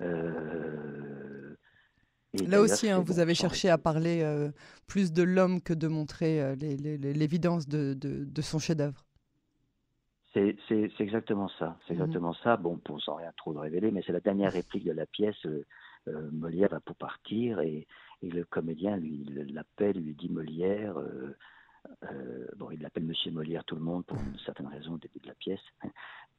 Euh, 0.00 1.54
Là 2.46 2.60
aussi, 2.60 2.90
hein, 2.90 3.00
vous 3.00 3.20
avez 3.20 3.34
cherché 3.34 3.70
à 3.70 3.78
parler 3.78 4.20
euh, 4.22 4.50
plus 4.86 5.12
de 5.12 5.22
l'homme 5.22 5.62
que 5.62 5.72
de 5.72 5.86
montrer 5.88 6.42
euh, 6.42 6.56
l'évidence 6.56 7.68
de, 7.68 7.94
de, 7.94 8.42
son 8.42 8.58
chef-d'œuvre. 8.58 9.04
C'est 10.34 10.56
exactement 10.98 11.48
ça. 11.58 11.78
C'est 11.86 11.94
mmh 11.94 12.02
exactement 12.02 12.34
ça. 12.34 12.56
Bon, 12.56 12.76
pour 12.76 13.00
sans 13.00 13.14
rien 13.14 13.32
trop 13.36 13.54
de 13.54 13.58
révéler, 13.58 13.90
mais 13.90 14.02
c'est 14.06 14.12
la 14.12 14.20
dernière 14.20 14.52
réplique 14.52 14.84
de 14.84 14.92
la 14.92 15.06
pièce. 15.06 15.46
Molière 16.32 16.70
va 16.70 16.80
pour 16.80 16.96
partir 16.96 17.60
et, 17.60 17.86
et, 18.22 18.30
le 18.30 18.44
comédien 18.44 18.96
lui 18.96 19.24
l'appelle, 19.50 19.98
lui 19.98 20.14
dit 20.14 20.28
Molière, 20.28 20.96
bon, 22.56 22.70
il 22.70 22.80
l'appelle 22.80 23.04
Monsieur 23.04 23.30
Molière 23.30 23.64
tout 23.64 23.74
le 23.74 23.82
monde 23.82 24.04
pour 24.04 24.18
une 24.18 24.38
certaine 24.40 24.66
raison 24.66 24.94
au 24.94 24.98
début 24.98 25.20
de 25.20 25.26
la 25.28 25.34
pièce. 25.34 25.60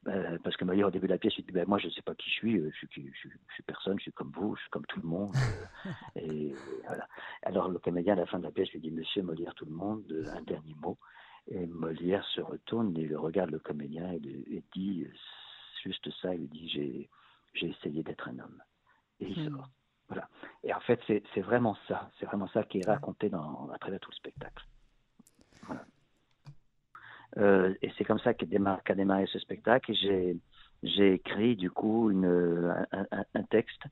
Euh, 0.08 0.38
parce 0.42 0.56
que 0.56 0.64
Molière, 0.64 0.86
au 0.86 0.90
début 0.90 1.06
de 1.06 1.12
la 1.12 1.18
pièce, 1.18 1.34
il 1.36 1.44
dit 1.44 1.52
ben, 1.52 1.66
Moi, 1.68 1.78
je 1.78 1.86
ne 1.86 1.92
sais 1.92 2.02
pas 2.02 2.14
qui 2.14 2.30
je 2.30 2.34
suis, 2.34 2.56
je 2.58 2.70
suis, 2.70 2.88
je, 2.92 3.18
suis, 3.18 3.30
je 3.48 3.54
suis, 3.54 3.62
personne, 3.62 3.98
je 3.98 4.04
suis 4.04 4.12
comme 4.12 4.32
vous, 4.34 4.56
je 4.56 4.62
suis 4.62 4.70
comme 4.70 4.86
tout 4.86 5.00
le 5.00 5.08
monde. 5.08 5.34
et 6.16 6.54
voilà. 6.86 7.06
Alors, 7.42 7.68
le 7.68 7.78
comédien, 7.78 8.14
à 8.14 8.16
la 8.16 8.26
fin 8.26 8.38
de 8.38 8.44
la 8.44 8.50
pièce, 8.50 8.70
lui 8.72 8.80
dit 8.80 8.90
Monsieur 8.90 9.22
Molière, 9.22 9.54
tout 9.54 9.66
le 9.66 9.72
monde, 9.72 10.04
un 10.34 10.42
dernier 10.42 10.74
mot. 10.74 10.96
Et 11.48 11.66
Molière 11.66 12.24
se 12.28 12.40
retourne 12.40 12.96
et 12.96 13.14
regarde 13.14 13.50
le 13.50 13.58
comédien 13.58 14.12
et, 14.12 14.62
dit 14.72 15.06
juste 15.82 16.10
ça 16.20 16.34
il 16.34 16.42
lui 16.42 16.48
dit 16.48 17.08
J'ai 17.54 17.68
essayé 17.68 18.02
d'être 18.02 18.28
un 18.28 18.38
homme. 18.38 18.62
Et 19.20 19.28
il 19.28 19.50
hmm. 19.50 19.56
sort. 19.56 19.68
Voilà. 20.08 20.28
Et 20.64 20.72
en 20.72 20.80
fait, 20.80 21.00
c'est 21.06 21.40
vraiment 21.40 21.76
ça. 21.86 22.10
C'est 22.18 22.26
vraiment 22.26 22.48
ça 22.48 22.64
qui 22.64 22.78
est 22.78 22.86
raconté 22.86 23.28
dans, 23.28 23.68
à 23.70 23.78
travers 23.78 24.00
tout 24.00 24.10
le 24.10 24.16
spectacle. 24.16 24.64
Euh, 27.38 27.74
et 27.82 27.90
c'est 27.96 28.04
comme 28.04 28.18
ça 28.18 28.34
qu'a 28.34 28.46
démarré, 28.46 29.26
ce 29.26 29.38
spectacle. 29.38 29.92
J'ai, 29.94 30.36
j'ai 30.82 31.14
écrit 31.14 31.56
du 31.56 31.70
coup 31.70 32.10
un, 32.10 33.42
texte 33.50 33.82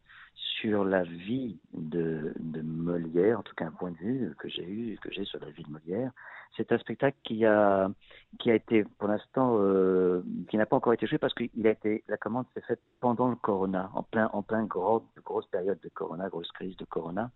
sur 0.60 0.84
la 0.84 1.04
vie 1.04 1.58
de, 1.72 2.32
Molière, 2.62 3.40
en 3.40 3.42
tout 3.42 3.54
cas 3.54 3.66
un 3.66 3.70
point 3.70 3.90
de 3.90 3.96
vue 3.96 4.34
que 4.38 4.48
j'ai 4.48 4.68
eu, 4.68 4.98
que 5.00 5.10
j'ai 5.12 5.24
sur 5.24 5.38
la 5.40 5.50
vie 5.50 5.62
de 5.62 5.70
Molière. 5.70 6.10
C'est 6.56 6.72
un 6.72 6.78
spectacle 6.78 7.16
qui 7.22 7.44
a, 7.44 7.90
qui 8.38 8.50
a 8.50 8.54
été 8.54 8.84
pour 8.98 9.08
l'instant, 9.08 9.58
euh, 9.60 10.22
qui 10.48 10.56
n'a 10.56 10.66
pas 10.66 10.76
encore 10.76 10.94
été 10.94 11.06
joué 11.06 11.18
parce 11.18 11.34
qu'il 11.34 11.66
a 11.66 11.70
été, 11.70 12.02
la 12.08 12.16
commande 12.16 12.46
s'est 12.54 12.62
faite 12.62 12.80
pendant 13.00 13.28
le 13.28 13.36
Corona, 13.36 13.90
en 13.94 14.02
plein, 14.02 14.30
en 14.32 14.42
plein 14.42 14.64
gros, 14.64 15.04
grosse 15.24 15.46
période 15.46 15.78
de 15.80 15.88
Corona, 15.90 16.28
grosse 16.28 16.50
crise 16.52 16.76
de 16.76 16.84
Corona. 16.86 17.30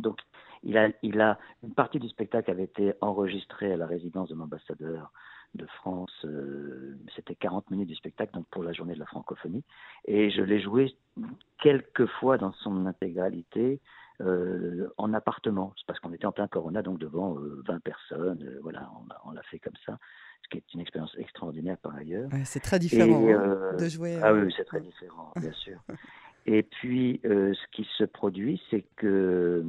Donc, 0.00 0.20
il 0.62 0.76
a, 0.76 0.88
il 1.02 1.20
a, 1.20 1.38
une 1.62 1.74
partie 1.74 1.98
du 1.98 2.08
spectacle 2.08 2.50
avait 2.50 2.64
été 2.64 2.92
enregistrée 3.00 3.72
à 3.72 3.76
la 3.76 3.86
résidence 3.86 4.28
de 4.28 4.34
l'ambassadeur 4.34 5.12
de 5.54 5.66
France. 5.66 6.12
Euh, 6.24 6.96
c'était 7.16 7.34
40 7.34 7.70
minutes 7.70 7.88
du 7.88 7.94
spectacle, 7.94 8.32
donc 8.34 8.46
pour 8.50 8.62
la 8.62 8.72
journée 8.72 8.94
de 8.94 8.98
la 8.98 9.06
francophonie. 9.06 9.64
Et 10.06 10.30
je 10.30 10.42
l'ai 10.42 10.60
joué 10.60 10.94
quelques 11.62 12.06
fois 12.06 12.38
dans 12.38 12.52
son 12.52 12.86
intégralité 12.86 13.80
euh, 14.20 14.88
en 14.96 15.14
appartement, 15.14 15.72
parce 15.86 16.00
qu'on 16.00 16.12
était 16.12 16.26
en 16.26 16.32
plein 16.32 16.48
Corona, 16.48 16.82
donc 16.82 16.98
devant 16.98 17.34
20 17.34 17.74
euh, 17.74 17.78
personnes. 17.78 18.58
voilà, 18.62 18.90
on, 19.24 19.30
l'a 19.30 19.42
fait 19.42 19.60
comme 19.60 19.76
ça, 19.86 19.98
ce 20.42 20.48
qui 20.48 20.58
est 20.58 20.74
une 20.74 20.80
expérience 20.80 21.14
extraordinaire 21.18 21.78
par 21.78 21.94
ailleurs. 21.94 22.28
c'est 22.44 22.60
très 22.60 22.78
différent 22.78 23.24
hein, 23.28 23.76
de 23.78 23.88
jouer. 23.88 24.18
Ah 24.22 24.34
oui, 24.34 24.52
c'est 24.56 24.64
très 24.64 24.80
différent, 24.80 25.32
bien 25.36 25.52
sûr. 25.52 25.78
Et 26.46 26.62
puis, 26.62 27.20
euh, 27.26 27.52
ce 27.52 27.66
qui 27.72 27.86
se 27.98 28.04
produit, 28.04 28.60
c'est 28.70 28.84
que, 28.96 29.64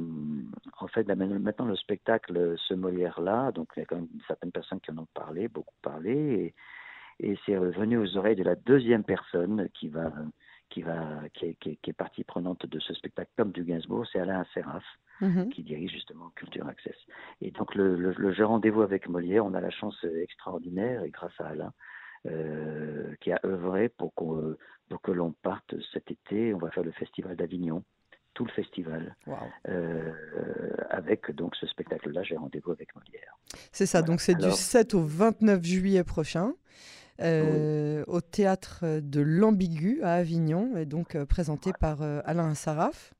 en 0.78 0.86
fait, 0.86 1.06
maintenant, 1.06 1.66
le 1.66 1.76
spectacle, 1.76 2.54
ce 2.56 2.74
Molière-là, 2.74 3.52
donc 3.52 3.68
il 3.76 3.80
y 3.80 3.82
a 3.82 3.86
quand 3.86 3.96
même 3.96 4.08
certaines 4.26 4.52
personnes 4.52 4.80
qui 4.80 4.90
en 4.90 4.98
ont 4.98 5.08
parlé, 5.14 5.48
beaucoup 5.48 5.74
parlé, 5.82 6.54
et, 7.18 7.36
c'est 7.44 7.58
revenu 7.58 7.98
aux 7.98 8.16
oreilles 8.16 8.36
de 8.36 8.44
la 8.44 8.54
deuxième 8.54 9.04
personne 9.04 9.68
qui 9.74 9.88
va, 9.88 10.10
qui 10.70 10.80
va, 10.80 11.20
qui 11.34 11.46
est, 11.46 11.76
qui 11.82 11.92
partie 11.92 12.24
prenante 12.24 12.64
de 12.64 12.80
ce 12.80 12.94
spectacle, 12.94 13.30
comme 13.36 13.52
du 13.52 13.62
Gainsbourg, 13.62 14.06
c'est 14.10 14.20
Alain 14.20 14.46
Seraf, 14.54 14.84
mm-hmm. 15.20 15.50
qui 15.50 15.62
dirige 15.62 15.92
justement 15.92 16.30
Culture 16.34 16.66
Access. 16.66 16.96
Et 17.42 17.50
donc, 17.50 17.74
le, 17.74 17.94
le, 17.94 18.14
le 18.16 18.32
jeu 18.32 18.46
rendez-vous 18.46 18.80
avec 18.80 19.06
Molière, 19.06 19.44
on 19.44 19.52
a 19.52 19.60
la 19.60 19.70
chance 19.70 20.02
extraordinaire, 20.22 21.04
et 21.04 21.10
grâce 21.10 21.38
à 21.40 21.48
Alain, 21.48 21.74
euh, 22.26 23.14
qui 23.22 23.32
a 23.32 23.40
œuvré 23.46 23.88
pour, 23.88 24.12
que 24.98 25.12
l'on 25.12 25.32
parte 25.32 25.74
cet 25.92 26.10
été. 26.10 26.54
On 26.54 26.58
va 26.58 26.70
faire 26.70 26.82
le 26.82 26.92
festival 26.92 27.36
d'Avignon, 27.36 27.84
tout 28.34 28.44
le 28.44 28.50
festival, 28.50 29.16
euh, 29.68 30.12
avec 30.90 31.30
donc 31.30 31.54
ce 31.56 31.66
spectacle-là. 31.66 32.22
J'ai 32.22 32.36
rendez-vous 32.36 32.72
avec 32.72 32.94
Molière. 32.94 33.38
C'est 33.72 33.86
ça, 33.86 34.02
donc 34.02 34.20
c'est 34.20 34.34
du 34.34 34.50
7 34.50 34.94
au 34.94 35.02
29 35.02 35.62
juillet 35.64 36.04
prochain. 36.04 36.54
Euh, 37.22 38.02
au 38.06 38.22
théâtre 38.22 39.00
de 39.02 39.20
l'Ambigu 39.20 40.00
à 40.02 40.14
Avignon, 40.14 40.74
et 40.78 40.86
donc 40.86 41.22
présenté 41.24 41.70
par 41.78 42.00
Alain 42.00 42.54
Saraf. 42.54 43.12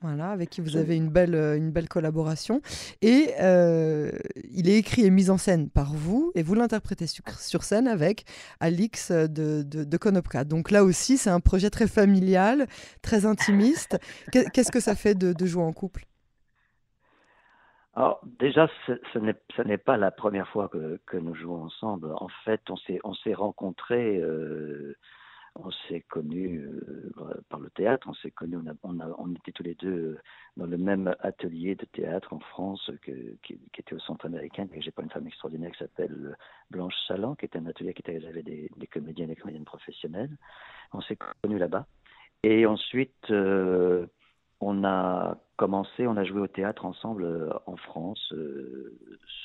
Voilà, 0.00 0.30
avec 0.30 0.50
qui 0.50 0.60
vous 0.60 0.76
avez 0.76 0.96
une 0.96 1.10
belle, 1.10 1.34
euh, 1.34 1.56
une 1.56 1.72
belle 1.72 1.88
collaboration. 1.88 2.60
Et 3.02 3.30
euh, 3.40 4.12
il 4.52 4.68
est 4.68 4.76
écrit 4.76 5.04
et 5.04 5.10
mis 5.10 5.28
en 5.28 5.38
scène 5.38 5.70
par 5.70 5.92
vous, 5.92 6.30
et 6.36 6.42
vous 6.42 6.54
l'interprétez 6.54 7.06
sur, 7.08 7.62
scène 7.64 7.88
avec 7.88 8.24
Alix 8.60 9.10
de, 9.10 9.62
de, 9.64 9.96
Konopka. 9.96 10.44
Donc 10.44 10.70
là 10.70 10.84
aussi, 10.84 11.16
c'est 11.16 11.30
un 11.30 11.40
projet 11.40 11.70
très 11.70 11.88
familial, 11.88 12.66
très 13.02 13.26
intimiste. 13.26 13.98
Qu'est-ce 14.32 14.70
que 14.70 14.80
ça 14.80 14.94
fait 14.94 15.16
de, 15.16 15.32
de 15.32 15.46
jouer 15.46 15.64
en 15.64 15.72
couple? 15.72 16.04
Alors 17.94 18.20
déjà, 18.38 18.68
ce, 18.86 18.92
ce 19.12 19.62
n'est 19.62 19.78
pas 19.78 19.96
la 19.96 20.12
première 20.12 20.46
fois 20.50 20.68
que, 20.68 21.00
que, 21.06 21.16
nous 21.16 21.34
jouons 21.34 21.64
ensemble. 21.64 22.12
En 22.14 22.28
fait, 22.44 22.60
on 22.70 23.14
s'est 23.14 23.34
rencontrés 23.34 24.18
euh, 24.18 24.96
on 25.58 25.70
s'est 25.70 26.00
connus 26.08 26.60
euh, 26.60 27.10
par 27.48 27.60
le 27.60 27.70
théâtre, 27.70 28.06
on 28.08 28.14
s'est 28.14 28.30
connus, 28.30 28.58
on, 28.82 29.34
était 29.34 29.52
tous 29.52 29.62
les 29.62 29.74
deux 29.74 29.88
euh, 29.88 30.18
dans 30.56 30.66
le 30.66 30.78
même 30.78 31.14
atelier 31.20 31.74
de 31.74 31.84
théâtre 31.84 32.32
en 32.32 32.38
France 32.38 32.90
qui, 33.04 33.58
était 33.76 33.94
au 33.94 33.98
centre 33.98 34.26
américain, 34.26 34.66
j'ai 34.78 34.90
pas 34.90 35.02
une 35.02 35.10
femme 35.10 35.26
extraordinaire 35.26 35.72
qui 35.72 35.78
s'appelle 35.78 36.36
Blanche 36.70 36.94
Salan, 37.06 37.34
qui 37.34 37.46
était 37.46 37.58
un 37.58 37.66
atelier 37.66 37.92
qui 37.92 38.02
était 38.02 38.20
des, 38.42 38.70
des 38.76 38.86
comédiens 38.86 39.24
et 39.24 39.28
des 39.28 39.36
comédiennes 39.36 39.64
professionnelles. 39.64 40.36
On 40.92 41.00
s'est 41.00 41.18
connus 41.42 41.58
là-bas. 41.58 41.86
Et 42.44 42.64
ensuite, 42.66 43.30
euh, 43.30 44.06
on 44.60 44.84
a 44.84 45.38
commencé, 45.56 46.06
on 46.06 46.16
a 46.16 46.24
joué 46.24 46.40
au 46.40 46.46
théâtre 46.46 46.84
ensemble 46.84 47.52
en 47.66 47.76
France 47.76 48.32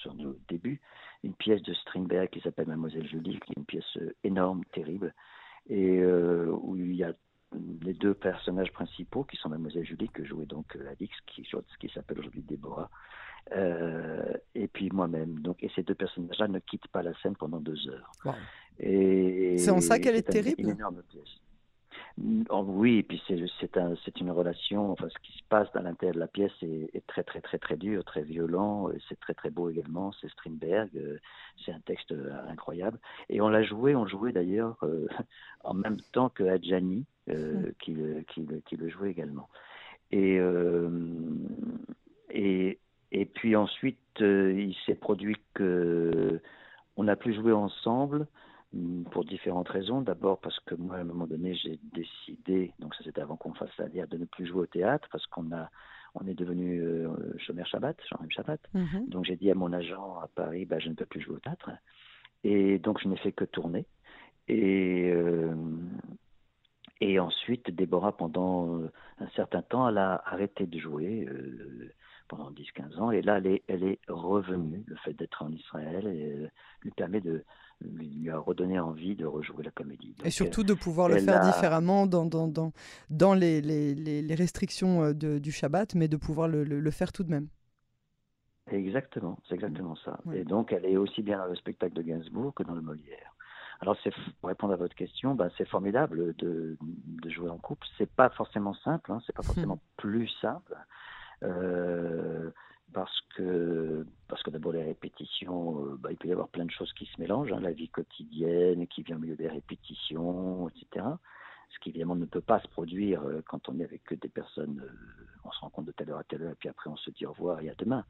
sur 0.01 0.13
nos 0.13 0.35
débuts. 0.47 0.79
Une 1.23 1.33
pièce 1.33 1.61
de 1.63 1.73
Strindberg 1.73 2.29
qui 2.29 2.39
s'appelle 2.41 2.67
Mademoiselle 2.67 3.07
Julie, 3.07 3.39
qui 3.39 3.53
est 3.53 3.57
une 3.57 3.65
pièce 3.65 3.97
énorme, 4.23 4.63
terrible, 4.73 5.13
et 5.69 5.99
euh, 5.99 6.47
où 6.61 6.75
il 6.75 6.95
y 6.95 7.03
a 7.03 7.13
les 7.81 7.93
deux 7.93 8.13
personnages 8.13 8.71
principaux 8.71 9.23
qui 9.23 9.37
sont 9.37 9.49
Mademoiselle 9.49 9.85
Julie 9.85 10.09
que 10.09 10.25
jouait 10.25 10.45
donc 10.45 10.75
euh, 10.75 10.89
Alix 10.89 11.15
qui, 11.27 11.47
qui 11.79 11.89
s'appelle 11.93 12.19
aujourd'hui 12.19 12.41
Déborah 12.41 12.89
euh, 13.55 14.33
et 14.55 14.67
puis 14.67 14.89
moi-même. 14.91 15.39
Donc 15.39 15.63
et 15.63 15.69
ces 15.75 15.83
deux 15.83 15.95
personnages-là 15.95 16.47
ne 16.47 16.59
quittent 16.59 16.87
pas 16.87 17.03
la 17.03 17.13
scène 17.21 17.35
pendant 17.35 17.59
deux 17.59 17.89
heures. 17.89 18.11
Et 18.79 19.57
c'est 19.57 19.71
en 19.71 19.81
ça 19.81 19.99
qu'elle 19.99 20.15
est, 20.15 20.23
terrible 20.23 20.61
une 20.61 20.69
énorme 20.69 21.03
pièce 21.03 21.39
oui, 22.17 22.99
et 22.99 23.03
puis 23.03 23.21
c'est 23.27 23.77
un, 23.77 23.95
une 24.21 24.31
relation, 24.31 24.91
enfin 24.91 25.07
ce 25.09 25.17
qui 25.23 25.35
se 25.37 25.43
passe 25.49 25.71
dans 25.73 25.81
l'intérieur 25.81 26.13
de 26.13 26.19
la 26.19 26.27
pièce 26.27 26.51
est, 26.61 27.05
très 27.07 27.23
très 27.23 27.41
très 27.41 27.57
très 27.57 27.75
dur, 27.75 28.03
très 28.03 28.21
violent, 28.21 28.89
c'est 29.09 29.19
très 29.19 29.33
très 29.33 29.49
beau 29.49 29.69
également, 29.69 30.11
c'est 30.21 30.29
Strindberg, 30.29 30.89
euh, 30.95 31.17
c'est 31.65 31.71
un 31.71 31.79
texte 31.79 32.11
euh, 32.11 32.31
incroyable. 32.47 32.99
Et 33.29 33.41
on 33.41 33.49
l'a 33.49 33.63
joué, 33.63 33.95
on 33.95 34.05
jouait 34.05 34.31
d'ailleurs 34.31 34.77
euh, 34.83 35.07
en 35.63 35.73
même 35.73 35.97
temps 36.11 36.29
que 36.29 36.43
Adjani, 36.43 37.05
qui, 37.79 37.95
qui, 38.27 38.47
qui, 38.65 38.75
le 38.75 38.89
jouait 38.89 39.09
également. 39.09 39.47
Et, 40.11 40.39
et, 42.29 42.79
et 43.13 43.25
puis 43.25 43.55
ensuite, 43.55 43.97
il 44.19 44.75
s'est 44.85 44.95
produit 44.95 45.37
que 45.53 46.41
on 46.97 47.07
a 47.07 47.15
pu 47.15 47.33
jouer 47.33 47.53
ensemble 47.53 48.27
pour 49.11 49.25
différentes 49.25 49.69
raisons. 49.69 50.01
D'abord 50.01 50.39
parce 50.39 50.59
que 50.61 50.75
moi, 50.75 50.97
à 50.97 50.99
un 50.99 51.03
moment 51.03 51.27
donné, 51.27 51.55
j'ai 51.55 51.79
décidé, 51.93 52.73
donc 52.79 52.95
ça 52.95 53.03
c'était 53.03 53.21
avant 53.21 53.35
qu'on 53.35 53.53
fasse 53.53 53.75
la 53.77 53.87
dire, 53.87 54.07
de 54.07 54.17
ne 54.17 54.25
plus 54.25 54.45
jouer 54.45 54.61
au 54.61 54.65
théâtre 54.65 55.07
parce 55.11 55.25
qu'on 55.27 55.51
a, 55.51 55.69
on 56.15 56.27
est 56.27 56.33
devenu 56.33 56.81
euh, 56.81 57.09
chômeur 57.37 57.67
Shabbat, 57.67 57.97
Jean-Même 58.09 58.31
Shabbat. 58.31 58.61
Mhm. 58.73 59.09
Donc 59.09 59.25
j'ai 59.25 59.35
dit 59.35 59.51
à 59.51 59.55
mon 59.55 59.71
agent 59.73 60.19
à 60.19 60.27
Paris, 60.27 60.65
bah, 60.65 60.79
je 60.79 60.89
ne 60.89 60.95
peux 60.95 61.05
plus 61.05 61.21
jouer 61.21 61.35
au 61.35 61.39
théâtre. 61.39 61.71
Et 62.43 62.79
donc 62.79 62.99
je 63.01 63.07
n'ai 63.07 63.17
fait 63.17 63.31
que 63.31 63.45
tourner. 63.45 63.85
Et, 64.47 65.09
euh, 65.11 65.55
et 66.99 67.19
ensuite, 67.19 67.69
Déborah, 67.71 68.17
pendant 68.17 68.81
un 69.19 69.29
certain 69.35 69.61
temps, 69.61 69.87
elle 69.87 69.97
a 69.97 70.21
arrêté 70.25 70.65
de 70.65 70.79
jouer. 70.79 71.25
Euh, 71.29 71.93
pendant 72.29 72.51
10-15 72.51 72.99
ans, 72.99 73.11
et 73.11 73.21
là 73.21 73.37
elle 73.37 73.47
est, 73.47 73.63
elle 73.67 73.83
est 73.83 73.99
revenue. 74.07 74.83
Le 74.87 74.95
fait 74.97 75.13
d'être 75.13 75.43
en 75.43 75.51
Israël 75.51 76.07
et, 76.07 76.49
lui 76.81 76.91
permet 76.91 77.21
de, 77.21 77.43
lui 77.83 78.29
a 78.29 78.37
redonné 78.37 78.79
envie 78.79 79.15
de 79.15 79.25
rejouer 79.25 79.63
la 79.63 79.71
comédie. 79.71 80.15
et 80.23 80.29
surtout 80.29 80.63
de 80.63 80.73
pouvoir 80.73 81.09
le 81.09 81.19
faire 81.19 81.41
différemment 81.41 82.07
dans, 82.07 82.25
dans, 82.25 82.47
dans, 82.47 82.71
dans 83.09 83.33
les, 83.33 83.61
les, 83.61 83.93
les, 83.93 84.35
restrictions 84.35 85.03
euh, 85.03 85.13
de, 85.13 85.39
du 85.39 85.51
Shabbat, 85.51 85.95
mais 85.95 86.07
de 86.07 86.17
pouvoir 86.17 86.47
le, 86.47 86.63
le, 86.63 86.91
faire 86.91 87.11
tout 87.11 87.23
de 87.23 87.29
même. 87.29 87.47
Exactement, 88.71 89.37
c'est 89.47 89.55
exactement 89.55 89.95
ça. 89.97 90.19
Et 90.33 90.43
donc, 90.43 90.71
elle 90.71 90.85
est 90.85 90.97
aussi 90.97 91.21
bien 91.21 91.37
dans 91.37 91.45
le 91.45 91.55
spectacle 91.55 91.93
de 91.93 92.01
Gainsbourg 92.01 92.53
que 92.53 92.63
dans 92.63 92.75
le 92.75 92.81
Molière. 92.81 93.35
Alors, 93.81 93.97
pour 94.39 94.47
répondre 94.47 94.71
à 94.73 94.77
votre 94.77 94.95
question, 94.95 95.35
bah, 95.35 95.49
c'est 95.57 95.67
formidable 95.67 96.33
de, 96.37 96.77
de, 96.79 97.29
jouer 97.29 97.49
en 97.49 97.57
couple. 97.57 97.85
C'est 97.97 98.09
pas 98.09 98.29
forcément 98.29 98.73
simple, 98.75 99.11
hein, 99.11 99.19
c'est 99.25 99.35
pas 99.35 99.43
forcément 99.43 99.79
plus 99.97 100.29
simple. 100.41 100.73
Euh, 101.43 102.49
parce 102.93 103.21
que, 103.35 104.05
parce 104.27 104.41
que 104.43 104.51
d'abord 104.51 104.71
les 104.71 104.83
répétitions, 104.83 105.85
euh, 105.85 105.97
bah, 105.97 106.11
il 106.11 106.17
peut 106.17 106.27
y 106.27 106.31
avoir 106.31 106.47
plein 106.47 106.65
de 106.65 106.71
choses 106.71 106.93
qui 106.93 107.05
se 107.05 107.19
mélangent, 107.19 107.51
hein, 107.51 107.59
la 107.59 107.71
vie 107.71 107.89
quotidienne 107.89 108.87
qui 108.87 109.03
vient 109.03 109.17
au 109.17 109.19
milieu 109.19 109.35
des 109.35 109.47
répétitions, 109.47 110.69
etc. 110.69 111.05
Ce 111.71 111.79
qui 111.79 111.89
évidemment 111.89 112.15
ne 112.15 112.25
peut 112.25 112.41
pas 112.41 112.59
se 112.59 112.67
produire 112.67 113.23
euh, 113.23 113.41
quand 113.47 113.67
on 113.69 113.79
est 113.79 113.83
avec 113.83 114.13
des 114.13 114.29
personnes 114.29 114.81
euh, 114.85 115.25
on 115.43 115.51
se 115.51 115.59
rencontre 115.59 115.87
de 115.87 115.91
telle 115.91 116.11
heure 116.11 116.19
à 116.19 116.23
telle 116.23 116.43
heure, 116.43 116.51
et 116.51 116.55
puis 116.55 116.69
après 116.69 116.89
on 116.89 116.95
se 116.95 117.09
dit 117.11 117.25
au 117.25 117.31
revoir 117.31 117.59
et 117.61 117.69
à 117.69 117.75
demain. 117.75 118.05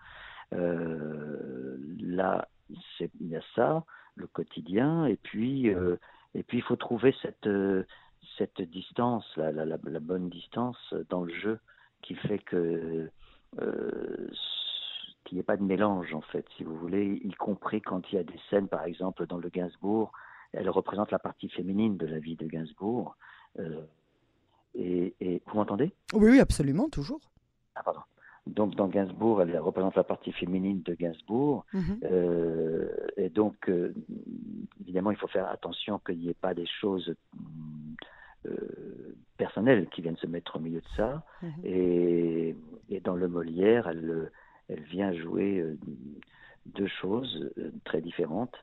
Là, 0.51 2.47
il 2.69 3.27
y 3.27 3.35
a 3.35 3.41
ça, 3.55 3.83
le 4.15 4.27
quotidien, 4.27 5.07
et 5.07 5.15
puis, 5.15 5.67
et 5.67 6.43
puis 6.43 6.59
il 6.59 6.61
faut 6.61 6.75
trouver 6.75 7.15
cette, 7.23 7.49
cette 8.37 8.61
distance, 8.61 9.25
la, 9.35 9.99
bonne 9.99 10.29
distance 10.29 10.93
dans 11.09 11.23
le 11.23 11.33
jeu 11.33 11.59
qui 12.03 12.13
fait 12.13 12.37
que 12.37 13.09
qu'il 15.23 15.35
n'y 15.35 15.39
ait 15.41 15.43
pas 15.43 15.57
de 15.57 15.63
mélange 15.63 16.13
en 16.13 16.21
fait, 16.21 16.45
si 16.57 16.63
vous 16.63 16.75
voulez, 16.75 17.21
y 17.23 17.33
compris 17.33 17.81
quand 17.81 18.11
il 18.11 18.15
y 18.15 18.17
a 18.17 18.23
des 18.23 18.39
scènes, 18.49 18.67
par 18.67 18.83
exemple 18.83 19.25
dans 19.27 19.37
le 19.37 19.49
Gainsbourg, 19.49 20.11
elle 20.53 20.69
représente 20.69 21.11
la 21.11 21.19
partie 21.19 21.49
féminine 21.49 21.97
de 21.97 22.05
la 22.05 22.19
vie 22.19 22.35
de 22.35 22.45
Gainsbourg. 22.45 23.17
Euh, 23.59 23.81
et, 24.75 25.41
vous 25.47 25.55
m'entendez? 25.55 25.93
Oui, 26.13 26.31
oui, 26.31 26.39
absolument, 26.39 26.89
toujours. 26.89 27.19
Ah, 27.75 27.83
pardon. 27.83 28.01
Donc 28.45 28.75
dans 28.75 28.87
Gainsbourg, 28.87 29.41
elle 29.41 29.57
représente 29.57 29.95
la 29.95 30.03
partie 30.03 30.31
féminine 30.31 30.81
de 30.83 30.93
Gainsbourg. 30.93 31.65
Mhm. 31.73 31.99
Euh, 32.03 32.89
et 33.17 33.29
donc, 33.29 33.69
euh, 33.69 33.93
évidemment, 34.81 35.11
il 35.11 35.17
faut 35.17 35.27
faire 35.27 35.47
attention 35.49 35.99
qu'il 35.99 36.19
n'y 36.19 36.29
ait 36.29 36.35
pas 36.35 36.53
des 36.53 36.67
choses 36.67 37.15
personnelles 39.37 39.87
qui 39.89 40.01
viennent 40.01 40.17
se 40.17 40.27
mettre 40.27 40.57
au 40.57 40.59
milieu 40.59 40.81
de 40.81 40.87
ça. 40.97 41.23
Mhm. 41.41 41.51
Et, 41.63 42.55
et, 42.89 42.99
dans 42.99 43.15
le 43.15 43.27
Molière, 43.27 43.87
elle, 43.87 44.29
elle 44.69 44.83
vient 44.83 45.13
jouer 45.13 45.63
deux 46.65 46.87
choses 46.87 47.51
très 47.83 48.01
différentes. 48.01 48.55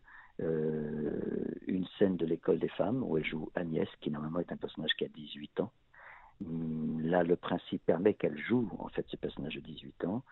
Euh, 0.42 1.20
une 1.66 1.86
scène 1.98 2.16
de 2.16 2.24
l'école 2.24 2.58
des 2.58 2.68
femmes 2.68 3.02
où 3.02 3.18
elle 3.18 3.24
joue 3.24 3.50
Agnès, 3.54 3.88
qui 4.00 4.10
normalement 4.10 4.40
est 4.40 4.52
un 4.52 4.56
personnage 4.56 4.92
qui 4.96 5.04
a 5.04 5.08
18 5.08 5.60
ans. 5.60 5.72
Hum, 6.44 7.00
là, 7.02 7.22
le 7.22 7.36
principe 7.36 7.84
permet 7.84 8.14
qu'elle 8.14 8.38
joue 8.38 8.70
en 8.78 8.88
fait 8.88 9.04
ce 9.08 9.16
personnage 9.16 9.54
de 9.54 9.60
18 9.60 10.04
ans. 10.06 10.22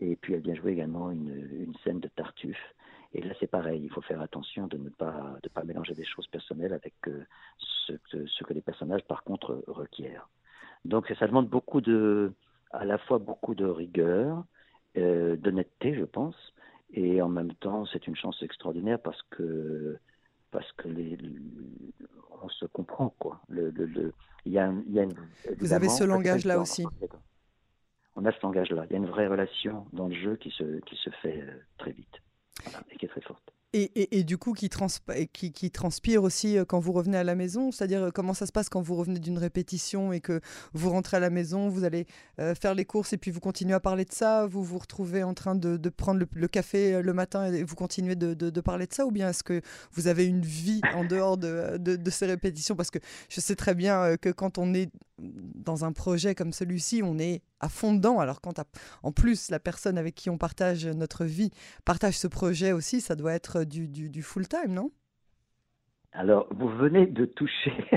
Et 0.00 0.16
puis 0.16 0.34
elle 0.34 0.40
vient 0.40 0.54
jouer 0.54 0.72
également 0.72 1.10
une, 1.10 1.72
scène 1.82 2.00
de 2.00 2.08
Tartuffe. 2.08 2.74
Et 3.14 3.22
là, 3.22 3.32
c'est 3.38 3.46
pareil, 3.46 3.80
il 3.82 3.90
faut 3.90 4.02
faire 4.02 4.20
attention 4.20 4.66
de 4.66 4.76
ne 4.76 4.90
pas, 4.90 5.36
de 5.42 5.48
pas 5.48 5.62
mélanger 5.62 5.94
des 5.94 6.04
choses 6.04 6.26
personnelles 6.26 6.72
avec 6.72 6.94
euh, 7.06 7.24
ce, 7.58 7.92
que, 7.92 8.26
ce, 8.26 8.44
que 8.44 8.52
les 8.52 8.60
personnages, 8.60 9.04
par 9.04 9.22
contre, 9.22 9.62
requièrent. 9.68 10.28
Donc 10.84 11.06
ça 11.18 11.26
demande 11.26 11.48
beaucoup 11.48 11.80
de, 11.80 12.32
à 12.70 12.84
la 12.84 12.98
fois 12.98 13.18
beaucoup 13.18 13.54
de 13.54 13.64
rigueur, 13.64 14.44
euh, 14.96 15.36
d'honnêteté, 15.36 15.94
je 15.94 16.04
pense, 16.04 16.36
et 16.92 17.20
en 17.20 17.28
même 17.28 17.52
temps, 17.54 17.86
c'est 17.86 18.06
une 18.06 18.16
chance 18.16 18.42
extraordinaire 18.42 19.00
parce 19.00 19.20
que 19.30 19.98
parce 20.50 20.70
que 20.72 20.86
les, 20.88 21.18
on 22.42 22.48
se 22.48 22.64
comprend 22.66 23.08
quoi. 23.18 23.40
Le, 23.48 23.70
le, 23.70 24.12
il 24.44 24.52
y 24.52 24.58
a, 24.58 24.72
il 24.86 24.92
y 24.92 25.00
a 25.00 25.02
une, 25.02 25.14
Vous 25.58 25.72
avez 25.72 25.88
ce 25.88 26.04
langage-là 26.04 26.60
aussi. 26.60 26.84
On 28.16 28.24
a 28.24 28.30
ce 28.30 28.40
langage-là. 28.42 28.84
Il 28.88 28.92
y 28.92 28.94
a 28.94 28.98
une 28.98 29.06
vraie 29.06 29.26
relation 29.26 29.86
dans 29.92 30.06
le 30.06 30.14
jeu 30.14 30.36
qui 30.36 30.50
se 30.50 30.78
qui 30.80 30.94
se 30.96 31.10
fait 31.22 31.40
euh, 31.40 31.52
très 31.78 31.90
vite 31.90 32.22
et 32.90 32.96
qui 32.96 33.06
est 33.06 33.08
très 33.08 33.22
forte. 33.22 33.52
Et, 33.76 34.22
du 34.22 34.38
coup, 34.38 34.52
qui, 34.52 34.68
transpire 34.68 36.22
aussi 36.22 36.58
euh, 36.58 36.64
quand 36.64 36.78
vous 36.78 36.92
revenez 36.92 37.16
à 37.16 37.24
la 37.24 37.34
maison? 37.34 37.72
C'est-à-dire, 37.72 38.04
euh, 38.04 38.10
comment 38.12 38.32
ça 38.32 38.46
se 38.46 38.52
passe 38.52 38.68
quand 38.68 38.80
vous 38.80 38.94
revenez 38.94 39.18
d'une 39.18 39.36
répétition 39.36 40.12
et 40.12 40.20
que 40.20 40.40
vous 40.74 40.90
rentrez 40.90 41.16
à 41.16 41.20
la 41.20 41.28
maison, 41.28 41.68
vous 41.68 41.82
allez 41.82 42.06
euh, 42.38 42.54
faire 42.54 42.76
les 42.76 42.84
courses 42.84 43.12
et 43.14 43.18
puis 43.18 43.32
vous 43.32 43.40
continuez 43.40 43.74
à 43.74 43.80
parler 43.80 44.04
de 44.04 44.12
ça? 44.12 44.46
Vous 44.46 44.62
vous 44.62 44.78
retrouvez 44.78 45.24
en 45.24 45.34
train 45.34 45.56
de, 45.56 45.76
prendre 45.88 46.24
le, 46.32 46.46
café 46.46 47.02
le 47.02 47.12
matin 47.12 47.52
et 47.52 47.64
vous 47.64 47.74
continuez 47.74 48.14
de, 48.14 48.60
parler 48.60 48.86
de 48.86 48.94
ça? 48.94 49.06
Ou 49.06 49.10
bien 49.10 49.30
est-ce 49.30 49.42
que 49.42 49.60
vous 49.90 50.06
avez 50.06 50.24
une 50.24 50.42
vie 50.42 50.80
en 50.94 51.04
dehors 51.04 51.36
de, 51.36 51.98
ces 52.10 52.26
répétitions? 52.26 52.76
Parce 52.76 52.92
que 52.92 53.00
je 53.28 53.40
sais 53.40 53.56
très 53.56 53.74
bien 53.74 54.16
que 54.18 54.28
quand 54.28 54.56
on 54.56 54.72
est 54.72 54.88
dans 55.18 55.84
un 55.84 55.92
projet 55.92 56.34
comme 56.34 56.52
celui-ci, 56.52 57.02
on 57.04 57.18
est 57.18 57.42
à 57.60 57.68
fond 57.68 57.94
dedans. 57.94 58.18
Alors 58.20 58.40
quand 58.40 58.60
en 59.02 59.12
plus 59.12 59.50
la 59.50 59.60
personne 59.60 59.98
avec 59.98 60.14
qui 60.14 60.30
on 60.30 60.38
partage 60.38 60.86
notre 60.86 61.24
vie 61.24 61.50
partage 61.84 62.18
ce 62.18 62.26
projet 62.26 62.72
aussi, 62.72 63.00
ça 63.00 63.14
doit 63.16 63.32
être 63.32 63.64
du, 63.64 63.88
du, 63.88 64.22
full 64.22 64.48
time, 64.48 64.72
non? 64.72 64.90
Alors 66.12 66.48
vous 66.50 66.68
venez 66.68 67.06
de 67.06 67.24
toucher. 67.26 67.72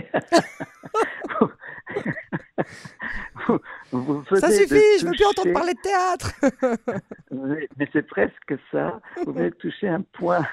ça 4.40 4.52
suffit, 4.52 5.00
je 5.00 5.06
ne 5.06 5.10
veux 5.10 5.16
plus 5.16 5.26
entendre 5.26 5.54
parler 5.54 5.74
de 5.74 5.82
théâtre. 5.82 6.34
mais, 7.78 7.90
c'est 7.94 8.06
presque 8.08 8.56
ça. 8.72 9.00
Vous 9.26 9.34
venez 9.34 9.50
de 9.50 9.56
toucher 9.56 9.88
un 9.88 10.02
point, 10.02 10.46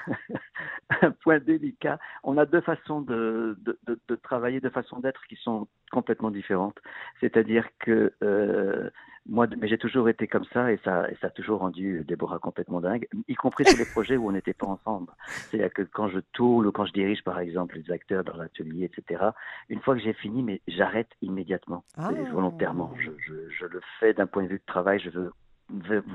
un 1.01 1.11
point 1.11 1.39
délicat. 1.39 1.99
On 2.23 2.37
a 2.37 2.45
deux 2.45 2.61
façons 2.61 3.01
de, 3.01 3.57
de, 3.61 3.77
de, 4.07 4.15
travailler, 4.15 4.59
deux 4.59 4.69
façons 4.69 4.99
d'être 4.99 5.21
qui 5.27 5.35
sont 5.35 5.67
complètement 5.91 6.31
différentes. 6.31 6.77
C'est-à-dire 7.19 7.67
que 7.79 8.13
euh, 8.23 8.89
moi, 9.27 9.47
mais 9.57 9.67
j'ai 9.67 9.77
toujours 9.77 10.07
été 10.07 10.27
comme 10.27 10.45
ça 10.53 10.71
et 10.71 10.79
ça, 10.83 11.09
et 11.09 11.15
ça 11.19 11.27
a 11.27 11.29
toujours 11.31 11.59
rendu 11.59 12.03
Déborah 12.07 12.37
complètement 12.37 12.79
dingue, 12.79 13.07
y 13.27 13.33
compris 13.33 13.65
sur 13.65 13.77
les 13.77 13.85
projets 13.91 14.17
où 14.17 14.27
on 14.27 14.31
n'était 14.31 14.53
pas 14.53 14.67
ensemble. 14.67 15.11
C'est-à-dire 15.27 15.73
que 15.73 15.81
quand 15.81 16.09
je 16.09 16.19
tourne 16.33 16.67
ou 16.67 16.71
quand 16.71 16.85
je 16.85 16.93
dirige, 16.93 17.23
par 17.23 17.39
exemple, 17.39 17.77
les 17.77 17.91
acteurs 17.91 18.23
dans 18.23 18.37
l'atelier, 18.37 18.85
etc., 18.85 19.29
une 19.69 19.81
fois 19.81 19.95
que 19.95 20.01
j'ai 20.01 20.13
fini, 20.13 20.43
mais 20.43 20.61
j'arrête 20.67 21.09
immédiatement, 21.21 21.83
ah. 21.97 22.11
volontairement. 22.31 22.93
Je, 22.99 23.11
je, 23.17 23.49
je, 23.49 23.65
le 23.65 23.81
fais 23.99 24.13
d'un 24.13 24.27
point 24.27 24.43
de 24.43 24.49
vue 24.49 24.59
de 24.59 24.65
travail, 24.65 24.99
je 24.99 25.09
veux 25.09 25.31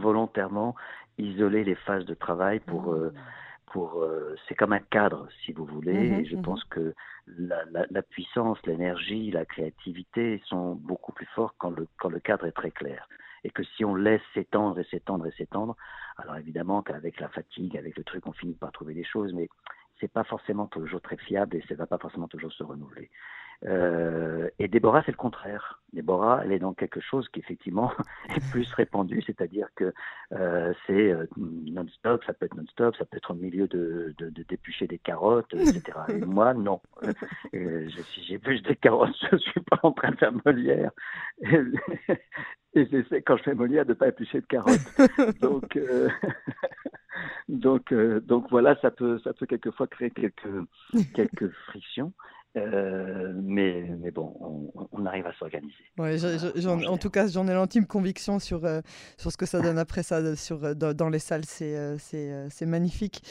volontairement 0.01 0.77
isoler 1.19 1.65
les 1.65 1.75
phases 1.75 2.05
de 2.05 2.15
travail 2.15 2.61
pour... 2.61 2.93
Euh, 2.93 3.13
pour 3.71 4.03
euh, 4.03 4.37
c'est 4.47 4.55
comme 4.55 4.73
un 4.73 4.81
cadre 4.81 5.29
si 5.45 5.53
vous 5.53 5.65
voulez 5.65 6.11
mhm, 6.11 6.21
et 6.21 6.25
je 6.25 6.37
mhm. 6.37 6.43
pense 6.43 6.65
que 6.65 6.95
la, 7.27 7.65
la, 7.71 7.87
la 7.91 8.03
puissance 8.03 8.59
l'énergie 8.67 9.31
la 9.31 9.45
créativité 9.45 10.43
sont 10.47 10.75
beaucoup 10.75 11.13
plus 11.13 11.27
forts 11.35 11.55
quand 11.59 11.71
le 11.71 11.87
quand 11.99 12.11
le 12.11 12.21
cadre 12.21 12.47
est 12.47 12.53
très 12.53 12.71
clair 12.71 13.09
et 13.45 13.51
que 13.51 13.63
si 13.63 13.85
on 13.85 13.95
laisse 13.95 14.23
s'étendre 14.35 14.79
et 14.79 14.85
s'étendre 14.85 15.27
et 15.27 15.33
s'étendre 15.33 15.77
alors 16.19 16.37
évidemment 16.37 16.83
qu'avec 16.83 17.21
la 17.21 17.29
fatigue 17.29 17.77
avec 17.77 17.97
le 17.97 18.05
truc 18.05 18.27
on 18.27 18.33
finit 18.33 18.55
par 18.55 18.73
trouver 18.73 18.95
des 18.95 19.05
choses 19.05 19.33
mais 19.33 19.49
c'est 20.01 20.13
pas 20.13 20.25
forcément 20.25 20.67
toujours 20.67 21.01
très 21.01 21.17
fiable 21.17 21.57
et 21.57 21.65
ça 21.69 21.75
va 21.75 21.87
pas 21.87 21.99
forcément 21.99 22.29
toujours 22.29 22.53
se 22.53 22.65
renouveler 22.65 23.11
euh, 23.67 24.49
et 24.59 24.69
Déborah, 24.69 25.03
c'est 25.05 25.13
le 25.13 25.17
contraire. 25.17 25.83
Déborah, 25.93 26.43
elle 26.45 26.53
est 26.53 26.59
dans 26.59 26.73
quelque 26.73 27.01
chose 27.01 27.29
qui 27.29 27.41
effectivement 27.41 27.93
est 28.35 28.51
plus 28.51 28.73
répandu, 28.73 29.23
c'est-à-dire 29.27 29.69
que 29.75 29.93
euh, 30.33 30.73
c'est 30.87 31.13
euh, 31.13 31.27
non-stop, 31.37 32.25
ça 32.25 32.33
peut 32.33 32.47
être 32.47 32.57
non-stop, 32.57 32.97
ça 32.97 33.05
peut 33.05 33.19
être 33.19 33.33
au 33.33 33.35
milieu 33.35 33.67
de, 33.69 34.15
de, 34.19 34.31
de 34.31 34.43
d'éplucher 34.45 34.87
des 34.87 34.99
carottes, 34.99 35.53
etc. 35.53 35.83
Et 36.09 36.21
moi, 36.21 36.55
non. 36.55 36.81
Euh, 37.55 37.89
si 38.15 38.25
j'épluche 38.25 38.63
des 38.63 38.77
carottes, 38.77 39.15
je 39.33 39.37
suis 39.37 39.61
pas 39.61 39.79
en 39.83 39.93
train 39.93 40.13
de 40.13 40.17
faire 40.17 40.33
Molière. 40.45 40.93
Et, 41.43 41.59
et 42.75 42.87
j'essaie, 42.87 43.21
quand 43.23 43.37
je 43.37 43.43
fais 43.43 43.55
Molière, 43.55 43.85
de 43.85 43.95
pas 43.95 44.09
éplucher 44.09 44.41
de 44.41 44.47
carottes. 44.47 44.81
Donc, 45.41 45.79
donc, 47.49 47.93
donc 47.93 48.47
voilà, 48.51 48.77
ça 48.81 48.91
peut, 48.91 49.19
ça 49.25 49.35
peut 49.35 49.47
quelquefois 49.47 49.87
créer 49.87 50.11
quelques, 50.11 50.49
quelques 51.15 51.51
frictions. 51.67 52.13
Euh, 52.57 53.33
mais, 53.33 53.85
mais 54.01 54.11
bon, 54.11 54.73
on, 54.93 55.07
arrive 55.07 55.25
à 55.27 55.33
s'organiser. 55.35 55.73
Ouais, 55.99 56.17
en, 56.67 56.99
tout 56.99 57.11
cas, 57.11 57.29
j'en 57.29 57.47
ai 57.47 57.55
l'intime 57.55 57.87
conviction 57.87 58.41
sur, 58.41 58.65
euh, 58.65 58.81
sur 59.19 59.31
ce 59.31 59.37
que 59.37 59.47
ça 59.47 59.61
donne 59.61 59.79
après 59.79 60.03
ça 60.03 60.35
sur, 60.35 60.65
euh, 60.65 60.75
dans, 60.75 61.09
les 61.09 61.21
salles. 61.21 61.45
C'est 61.45 62.67
magnifique. 62.67 63.23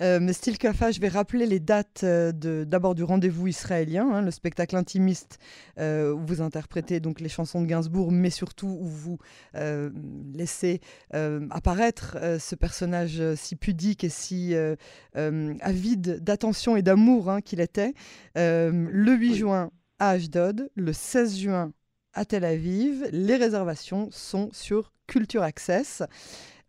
mais 0.00 0.32
style 0.32 0.58
Kafa, 0.58 0.92
je 0.92 1.00
vais 1.00 1.08
rappeler 1.08 1.46
les 1.46 1.58
dates 1.58 2.04
d'abord 2.04 2.94
du 2.94 3.02
rendez-vous 3.02 3.48
israélien, 3.48 4.08
hein, 4.12 4.22
le 4.22 4.30
spectacle 4.30 4.76
intimiste 4.76 5.38
où 5.78 6.18
vous 6.26 6.40
interprétez 6.40 7.00
donc 7.00 7.20
les 7.20 7.28
chansons 7.28 7.60
de 7.60 7.66
Gainsbourg, 7.66 8.12
mais 8.12 8.30
surtout 8.30 8.78
où 8.80 8.86
vous 8.86 9.18
laissez 10.34 10.80
apparaître 11.50 12.16
ce 12.38 12.54
personnage 12.54 13.22
si 13.34 13.56
pudique 13.56 14.04
et 14.04 14.08
si 14.08 14.54
avide 15.14 16.22
d'attention 16.22 16.76
et 16.76 16.82
d'amour 16.82 17.28
hein, 17.28 17.40
qu'il 17.40 17.60
était. 17.60 17.94
Euh, 18.67 18.67
le 18.72 19.12
8 19.12 19.34
juin 19.34 19.70
à 19.98 20.10
Ashdod, 20.10 20.70
le 20.74 20.92
16 20.92 21.38
juin 21.38 21.72
à 22.12 22.24
Tel 22.24 22.44
Aviv. 22.44 23.08
Les 23.12 23.36
réservations 23.36 24.08
sont 24.10 24.50
sur 24.52 24.92
Culture 25.06 25.42
Access. 25.42 26.02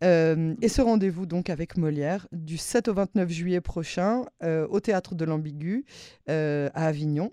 Euh, 0.02 0.54
et 0.62 0.68
ce 0.68 0.80
rendez-vous 0.80 1.26
donc 1.26 1.50
avec 1.50 1.76
Molière 1.76 2.26
du 2.32 2.56
7 2.56 2.88
au 2.88 2.94
29 2.94 3.28
juillet 3.28 3.60
prochain 3.60 4.24
euh, 4.42 4.66
au 4.68 4.80
théâtre 4.80 5.14
de 5.14 5.24
l'Ambigu 5.24 5.84
à 6.26 6.70
Avignon. 6.74 7.32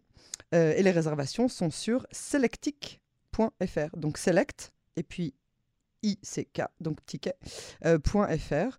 et 0.52 0.82
les 0.82 0.92
réservations 0.92 1.48
sont 1.48 1.70
sur 1.70 2.06
selectic.fr. 2.12 3.98
Donc 3.98 4.18
select 4.18 4.74
et 4.96 5.04
puis 5.04 5.34
ICK, 6.08 6.62
donc 6.80 7.06
ticket.fr. 7.06 7.86
Euh, 7.86 8.70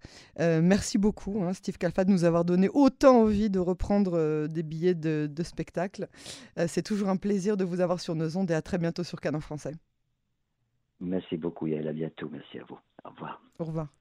euh, 0.41 0.61
merci 0.63 0.99
beaucoup, 0.99 1.43
hein, 1.43 1.53
Steve 1.53 1.79
Kalfa, 1.79 2.05
de 2.05 2.11
nous 2.11 2.25
avoir 2.25 2.45
donné 2.45 2.69
autant 2.73 3.23
envie 3.23 3.51
de 3.51 3.59
reprendre 3.59 4.13
euh, 4.15 4.47
des 4.47 4.63
billets 4.63 4.95
de, 4.95 5.29
spectacle. 5.43 6.09
C'est 6.67 6.83
toujours 6.83 7.09
un 7.09 7.17
plaisir 7.17 7.57
de 7.57 7.65
vous 7.65 7.81
avoir 7.81 8.01
sur 8.01 8.15
nos 8.15 8.37
ondes 8.37 8.51
et 8.51 8.55
à 8.55 8.63
très 8.63 8.77
bientôt 8.77 9.05
sur 9.05 9.21
Canon 9.21 9.41
Français. 9.41 9.73
Merci 11.01 11.37
beaucoup, 11.37 11.67
Yael. 11.67 11.89
À 11.89 11.93
bientôt. 11.93 12.29
Merci 12.31 12.59
à 12.59 12.65
vous. 12.69 12.79
Au 13.05 13.11
revoir. 13.11 13.43
Au 13.59 13.65
revoir. 13.65 13.98